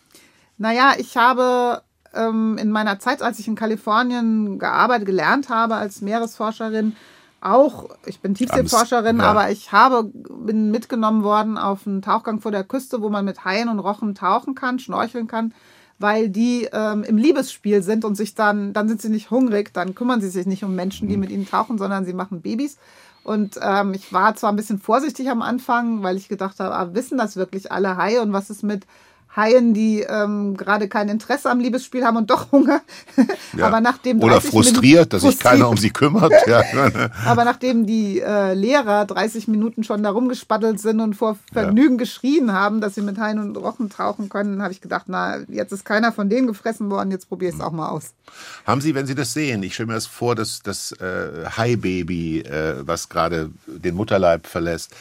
[0.56, 1.82] Naja, ich habe
[2.14, 6.94] ähm, in meiner Zeit, als ich in Kalifornien gearbeitet, gelernt habe als Meeresforscherin,
[7.42, 9.24] auch, ich bin Tiefseeforscherin, ja.
[9.24, 13.44] aber ich habe, bin mitgenommen worden auf einen Tauchgang vor der Küste, wo man mit
[13.44, 15.52] Haien und Rochen tauchen kann, schnorcheln kann
[16.02, 19.94] weil die ähm, im Liebesspiel sind und sich dann, dann sind sie nicht hungrig, dann
[19.94, 21.20] kümmern sie sich nicht um Menschen, die mhm.
[21.20, 22.76] mit ihnen tauchen, sondern sie machen Babys.
[23.24, 26.92] Und ähm, ich war zwar ein bisschen vorsichtig am Anfang, weil ich gedacht habe, ah,
[26.92, 28.84] wissen das wirklich alle Haie und was ist mit
[29.34, 32.80] Haien, die ähm, gerade kein Interesse am Liebesspiel haben und doch Hunger.
[33.54, 33.66] Ja.
[33.66, 36.32] Aber nachdem Oder frustriert, Minuten, dass sich keiner um sie kümmert.
[36.46, 36.62] Ja.
[37.26, 41.98] Aber nachdem die äh, Lehrer 30 Minuten schon da rumgespattelt sind und vor Vergnügen ja.
[41.98, 45.72] geschrien haben, dass sie mit Haien und Rochen tauchen können, habe ich gedacht, na, jetzt
[45.72, 48.14] ist keiner von denen gefressen worden, jetzt probiere ich es auch mal aus.
[48.66, 52.40] Haben Sie, wenn Sie das sehen, ich stelle mir das vor, dass das äh, Hai-Baby,
[52.40, 54.94] äh, was gerade den Mutterleib verlässt,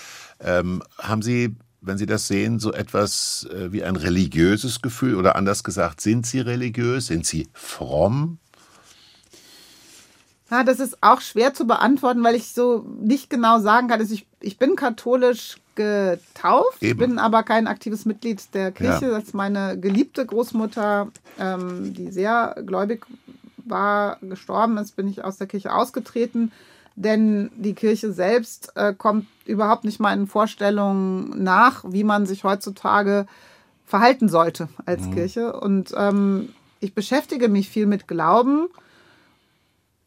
[0.43, 5.35] ähm, haben Sie wenn Sie das sehen, so etwas äh, wie ein religiöses Gefühl oder
[5.35, 7.07] anders gesagt, sind Sie religiös?
[7.07, 8.37] Sind Sie fromm?
[10.51, 13.99] Ja, das ist auch schwer zu beantworten, weil ich so nicht genau sagen kann.
[13.99, 16.99] Also ich, ich bin katholisch getauft, Eben.
[16.99, 19.05] bin aber kein aktives Mitglied der Kirche.
[19.05, 19.11] Ja.
[19.11, 21.07] Das ist meine geliebte Großmutter,
[21.39, 23.07] ähm, die sehr gläubig
[23.57, 26.51] war, gestorben ist, bin ich aus der Kirche ausgetreten
[26.95, 33.25] denn die Kirche selbst äh, kommt überhaupt nicht meinen Vorstellungen nach, wie man sich heutzutage
[33.85, 35.13] verhalten sollte als mhm.
[35.13, 35.59] Kirche.
[35.59, 38.67] Und ähm, ich beschäftige mich viel mit Glauben,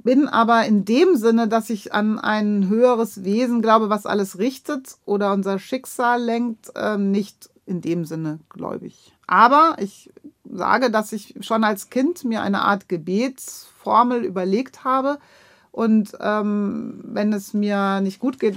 [0.02, 4.96] bin aber in dem Sinne, dass ich an ein höheres Wesen glaube, was alles richtet
[5.06, 9.14] oder unser Schicksal lenkt, äh, nicht in dem Sinne gläubig.
[9.26, 10.12] Aber ich
[10.44, 15.18] sage, dass ich schon als Kind mir eine Art Gebetsformel überlegt habe,
[15.74, 18.56] und ähm, wenn es mir nicht gut geht,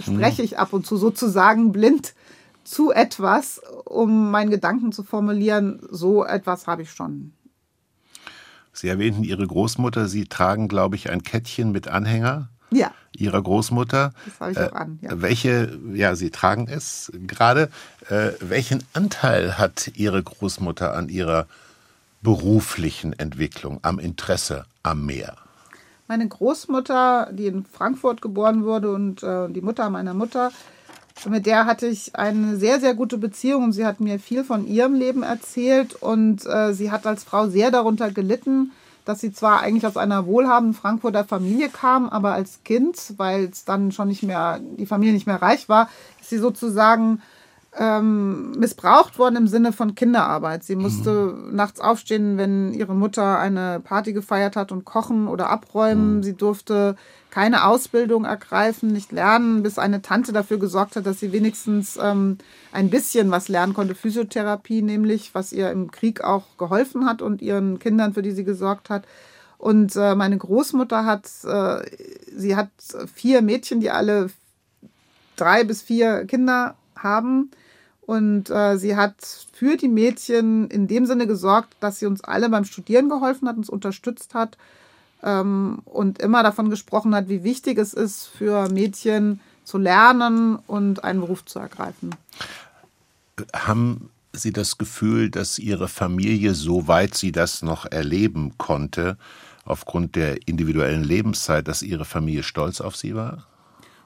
[0.00, 2.14] spreche ich ab und zu sozusagen blind
[2.64, 5.80] zu etwas, um meinen Gedanken zu formulieren.
[5.90, 7.34] So etwas habe ich schon.
[8.72, 10.08] Sie erwähnten Ihre Großmutter.
[10.08, 12.48] Sie tragen, glaube ich, ein Kettchen mit Anhänger.
[12.70, 12.90] Ja.
[13.14, 14.14] Ihrer Großmutter.
[14.24, 14.98] Das habe ich auch an.
[15.02, 15.20] Ja.
[15.20, 17.68] Welche, ja, Sie tragen es gerade.
[18.08, 21.46] Äh, welchen Anteil hat Ihre Großmutter an Ihrer
[22.22, 25.36] beruflichen Entwicklung, am Interesse am Meer?
[26.10, 30.50] Meine Großmutter, die in Frankfurt geboren wurde und äh, die Mutter meiner Mutter,
[31.28, 34.94] mit der hatte ich eine sehr, sehr gute Beziehung sie hat mir viel von ihrem
[34.94, 38.72] Leben erzählt und äh, sie hat als Frau sehr darunter gelitten,
[39.04, 43.64] dass sie zwar eigentlich aus einer wohlhabenden Frankfurter Familie kam, aber als Kind, weil es
[43.64, 45.88] dann schon nicht mehr, die Familie nicht mehr reich war,
[46.20, 47.22] ist sie sozusagen
[47.78, 50.64] ähm, missbraucht worden im Sinne von Kinderarbeit.
[50.64, 51.54] Sie musste mhm.
[51.54, 56.16] nachts aufstehen, wenn ihre Mutter eine Party gefeiert hat und kochen oder abräumen.
[56.16, 56.22] Mhm.
[56.22, 56.96] Sie durfte
[57.30, 62.38] keine Ausbildung ergreifen, nicht lernen, bis eine Tante dafür gesorgt hat, dass sie wenigstens ähm,
[62.72, 63.94] ein bisschen was lernen konnte.
[63.94, 68.44] Physiotherapie nämlich, was ihr im Krieg auch geholfen hat und ihren Kindern, für die sie
[68.44, 69.04] gesorgt hat.
[69.58, 71.82] Und äh, meine Großmutter hat, äh,
[72.34, 72.70] sie hat
[73.14, 74.30] vier Mädchen, die alle
[75.36, 77.50] drei bis vier Kinder haben.
[78.10, 79.14] Und äh, sie hat
[79.52, 83.56] für die Mädchen in dem Sinne gesorgt, dass sie uns alle beim Studieren geholfen hat,
[83.56, 84.58] uns unterstützt hat
[85.22, 91.04] ähm, und immer davon gesprochen hat, wie wichtig es ist für Mädchen zu lernen und
[91.04, 92.10] einen Beruf zu ergreifen.
[93.54, 99.18] Haben Sie das Gefühl, dass Ihre Familie, soweit sie das noch erleben konnte,
[99.64, 103.46] aufgrund der individuellen Lebenszeit, dass Ihre Familie stolz auf Sie war?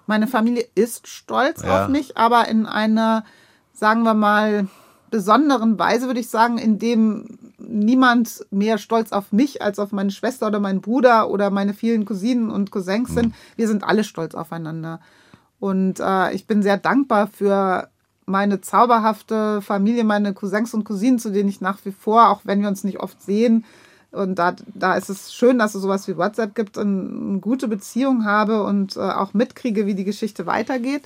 [0.06, 1.84] Meine Familie ist stolz Ja.
[1.84, 3.24] auf mich, aber in einer,
[3.74, 4.68] sagen wir mal,
[5.10, 7.26] besonderen Weise, würde ich sagen, in dem
[7.58, 12.04] niemand mehr stolz auf mich als auf meine Schwester oder meinen Bruder oder meine vielen
[12.04, 13.34] Cousinen und Cousins sind.
[13.56, 15.00] Wir sind alle stolz aufeinander.
[15.60, 17.88] Und äh, ich bin sehr dankbar für
[18.26, 22.60] meine zauberhafte Familie, meine Cousins und Cousinen, zu denen ich nach wie vor, auch wenn
[22.60, 23.64] wir uns nicht oft sehen,
[24.14, 27.68] und da, da ist es schön, dass es sowas wie WhatsApp gibt, und eine gute
[27.68, 31.02] Beziehung habe und äh, auch mitkriege, wie die Geschichte weitergeht.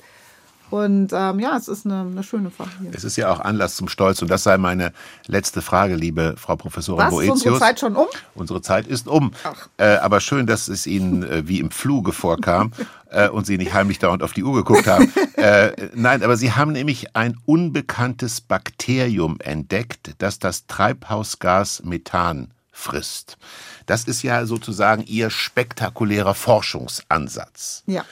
[0.69, 2.91] Und ähm, ja, es ist eine, eine schöne Familie.
[2.93, 4.93] Es ist ja auch Anlass zum Stolz und das sei meine
[5.27, 7.07] letzte Frage, liebe Frau Professorin Was?
[7.07, 7.35] Ist Boetius.
[7.35, 8.07] unsere Zeit schon um?
[8.35, 9.31] Unsere Zeit ist um.
[9.77, 12.71] Äh, aber schön, dass es Ihnen äh, wie im Fluge vorkam
[13.09, 15.11] äh, und Sie nicht heimlich dauernd auf die Uhr geguckt haben.
[15.35, 23.37] äh, nein, aber Sie haben nämlich ein unbekanntes Bakterium entdeckt, das das Treibhausgas Methan frisst.
[23.85, 27.83] Das ist ja sozusagen Ihr spektakulärer Forschungsansatz.
[27.87, 28.05] Ja.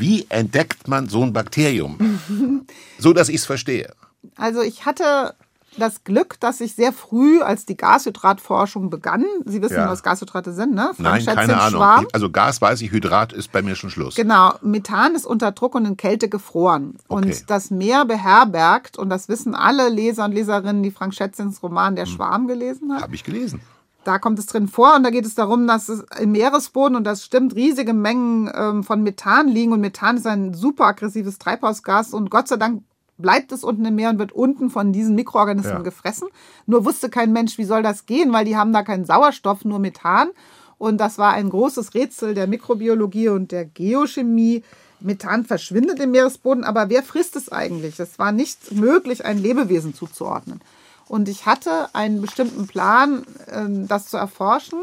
[0.00, 2.66] Wie entdeckt man so ein Bakterium?
[2.98, 3.92] so, dass ich es verstehe.
[4.36, 5.34] Also ich hatte
[5.78, 9.88] das Glück, dass ich sehr früh, als die Gashydratforschung begann, Sie wissen, Ja.
[9.88, 10.90] was Gashydrate sind, ne?
[10.98, 11.78] Nein, Schätzchen keine Ahnung.
[11.80, 12.06] Schwarm.
[12.12, 14.16] Also Gas weiß ich, Hydrat ist bei mir schon Schluss.
[14.16, 16.96] Genau, Methan ist unter Druck und in Kälte gefroren.
[17.08, 17.26] Okay.
[17.26, 21.94] Und das Meer beherbergt, und das wissen alle Leser und Leserinnen, die Frank Schätzchens Roman.
[21.94, 23.02] Der Schwarm gelesen hat.
[23.02, 23.60] Habe ich gelesen.
[24.04, 27.04] Da kommt es drin vor und da geht es darum, dass es im Meeresboden, und
[27.04, 29.72] das stimmt, riesige Mengen ähm, von Methan liegen.
[29.72, 32.82] Und Methan ist ein super aggressives Treibhausgas und Gott sei Dank
[33.18, 35.82] bleibt es unten im Meer und wird unten von diesen Mikroorganismen Ja.
[35.82, 36.28] gefressen.
[36.64, 39.78] Nur wusste kein Mensch, wie soll das gehen, weil die haben da keinen Sauerstoff, nur
[39.78, 40.30] Methan.
[40.78, 44.62] Und das war ein großes Rätsel der Mikrobiologie und der Geochemie.
[45.00, 48.00] Methan verschwindet im Meeresboden, aber wer frisst es eigentlich?
[48.00, 50.62] Es war nicht möglich, ein Lebewesen zuzuordnen.
[51.10, 54.78] Und ich hatte einen bestimmten Plan, ähm, das zu erforschen.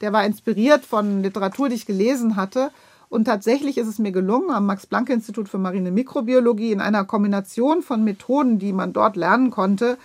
[0.00, 2.70] Der war inspiriert von Literatur, die ich gelesen hatte.
[3.10, 8.04] Und tatsächlich ist es mir gelungen, am Max-Planck-Institut für marine Mikrobiologie in einer Kombination von
[8.04, 9.98] Methoden, die man dort lernen konnte,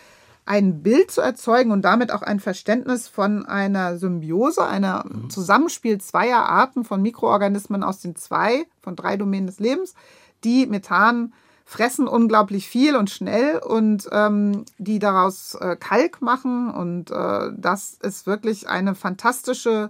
[0.46, 6.40] ein Bild zu erzeugen und damit auch ein Verständnis von einer Symbiose, einer Zusammenspiel zweier
[6.40, 9.96] Arten von Mikroorganismen aus den zwei, von drei Domänen des Lebens,
[10.44, 11.32] die Methan
[11.72, 16.70] fressen unglaublich viel und schnell und ähm, die daraus äh, Kalk machen.
[16.70, 19.90] Und äh, das ist wirklich eine fantastische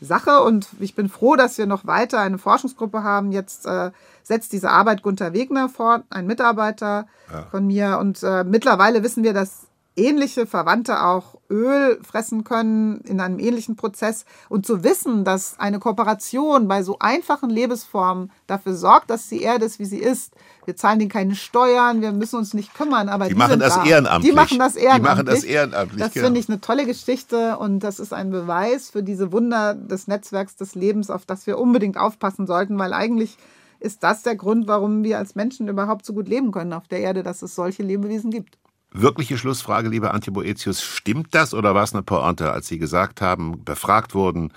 [0.00, 0.42] Sache.
[0.42, 3.30] Und ich bin froh, dass wir noch weiter eine Forschungsgruppe haben.
[3.30, 3.92] Jetzt äh,
[4.24, 7.06] setzt diese Arbeit Gunther Wegner fort, ein Mitarbeiter
[7.52, 7.98] von mir.
[8.00, 13.76] Und äh, mittlerweile wissen wir, dass ähnliche Verwandte auch Öl fressen können in einem ähnlichen
[13.76, 14.24] Prozess.
[14.48, 19.64] Und zu wissen, dass eine Kooperation bei so einfachen Lebensformen dafür sorgt, dass die Erde
[19.66, 20.32] ist, wie sie ist.
[20.64, 23.74] Wir zahlen denen keine Steuern, wir müssen uns nicht kümmern, aber Die die, machen das
[23.74, 23.84] da.
[23.84, 24.30] ehrenamtlich.
[24.30, 25.10] Die machen das Die ehrenamtlich.
[25.16, 26.26] machen das ehrenamtlich, Das genau.
[26.26, 30.56] finde ich eine tolle Geschichte und das ist ein Beweis für diese Wunder des Netzwerks
[30.56, 33.36] des Lebens, auf das wir unbedingt aufpassen sollten, weil eigentlich
[33.80, 37.00] ist das der Grund, warum wir als Menschen überhaupt so gut leben können auf der
[37.00, 38.58] Erde, dass es solche Lebewesen gibt.
[38.92, 43.20] Wirkliche Schlussfrage, lieber Antje Boetius, stimmt das oder war es eine Pointe, als Sie gesagt
[43.20, 44.52] haben, befragt wurden,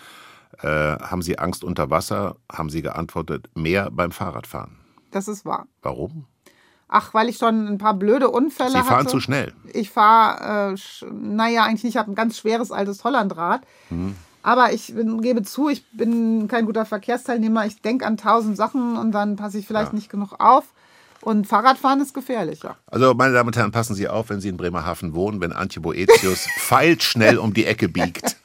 [0.62, 4.78] äh, haben Sie Angst unter Wasser, haben Sie geantwortet, mehr beim Fahrradfahren.
[5.12, 5.68] Das ist wahr.
[5.84, 6.26] Warum?
[6.88, 8.88] Ach, weil ich schon ein paar blöde Unfälle Sie hatte.
[8.88, 9.54] fahren zu schnell.
[9.72, 11.94] Ich fahre, äh, naja, eigentlich nicht.
[11.96, 13.62] Ich habe ein ganz schweres altes Hollandrad.
[13.90, 14.16] Mhm.
[14.44, 17.66] Aber ich bin, gebe zu, ich bin kein guter Verkehrsteilnehmer.
[17.66, 19.96] Ich denke an tausend Sachen und dann passe ich vielleicht Ja.
[19.96, 20.66] nicht genug auf.
[21.24, 22.76] Und Fahrradfahren ist gefährlich, ja.
[22.88, 25.82] Also, meine Damen und Herren, passen Sie auf, wenn Sie in Bremerhaven wohnen, wenn Antje
[25.82, 28.36] Boetius pfeilschnell um die Ecke biegt.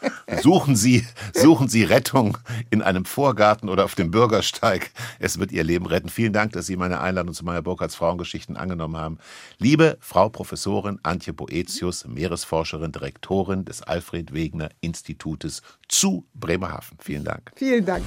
[0.42, 1.04] Suchen Sie,
[1.34, 2.38] suchen Sie Rettung
[2.70, 4.92] in einem Vorgarten oder auf dem Bürgersteig.
[5.18, 6.08] Es wird Ihr Leben retten.
[6.08, 9.18] Vielen Dank, dass Sie meine Einladung zu Meyer Burkhardts Frauengeschichten angenommen haben.
[9.58, 16.96] Liebe Frau Professorin Antje Boetius, Meeresforscherin, Direktorin des Alfred Wegener Institutes zu Bremerhaven.
[17.00, 17.50] Vielen Dank.
[17.56, 18.04] Vielen Dank.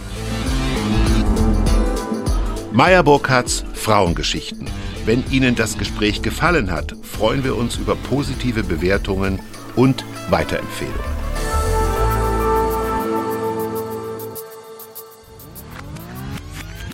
[2.74, 4.66] Meyer Burkhardts Frauengeschichten.
[5.06, 9.40] Wenn Ihnen das Gespräch gefallen hat, freuen wir uns über positive Bewertungen
[9.76, 11.21] und Weiterempfehlungen.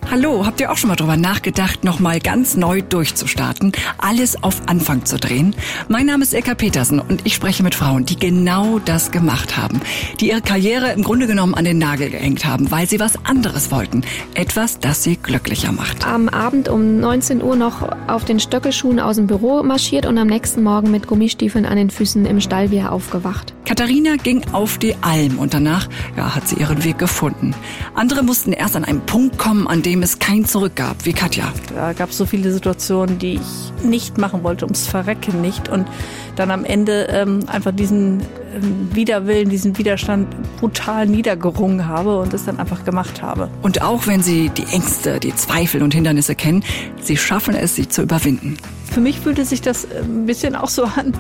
[0.10, 5.04] Hallo, habt ihr auch schon mal drüber nachgedacht, nochmal ganz neu durchzustarten, alles auf Anfang
[5.04, 5.54] zu drehen?
[5.90, 9.82] Mein Name ist Ilka Petersen und ich spreche mit Frauen, die genau das gemacht haben,
[10.22, 13.70] die ihre Karriere im Grunde genommen an den Nagel gehängt haben, weil sie was anderes
[13.70, 14.04] wollten,
[14.34, 16.08] etwas, das sie glücklicher macht.
[16.08, 20.28] am Abend um 19 Uhr noch auf den Stöckelschuhen aus dem Büro marschiert und am
[20.28, 23.54] nächsten Morgen mit Gummistiefeln an den Füßen im Stall wieder aufgewacht.
[23.66, 27.54] Katharina ging auf die Alm und danach ja, hat sie ihren Weg gefunden.
[27.94, 31.52] Andere mussten erst an einen Punkt kommen, an dem es kein Zurück gab, wie Katja.
[31.74, 35.70] Da gab es so viele Situationen, die ich nicht machen wollte, ums Verrecken nicht.
[35.70, 35.88] Und
[36.36, 38.22] dann am Ende ähm, einfach diesen
[38.62, 40.28] Widerwillen, diesen Widerstand
[40.60, 43.50] brutal niedergerungen habe und es dann einfach gemacht habe.
[43.62, 46.64] Und auch wenn sie die Ängste, die Zweifel und Hindernisse kennen,
[47.02, 48.58] sie schaffen es, sie zu überwinden.
[48.92, 51.14] Für mich fühlte sich das äh, ein bisschen auch so an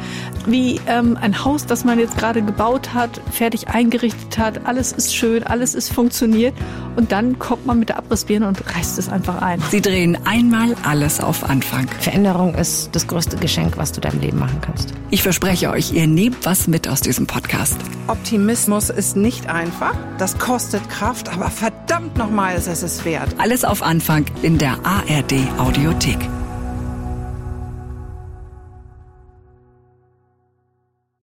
[0.45, 4.65] wie ähm, ein Haus, das man jetzt gerade gebaut hat, fertig eingerichtet hat.
[4.65, 6.53] Alles ist schön, alles ist funktioniert.
[6.95, 9.61] Und dann kommt man mit der Abrissbirne und reißt es einfach ein.
[9.69, 11.87] Sie drehen einmal alles auf Anfang.
[11.99, 14.93] Veränderung ist das größte Geschenk, was du deinem Leben machen kannst.
[15.11, 17.77] Ich verspreche euch, ihr nehmt was mit aus diesem Podcast.
[18.07, 19.93] Optimismus ist nicht einfach.
[20.17, 23.35] Das kostet Kraft, aber verdammt nochmal ist es es wert.
[23.37, 26.17] Alles auf Anfang in der ARD Audiothek.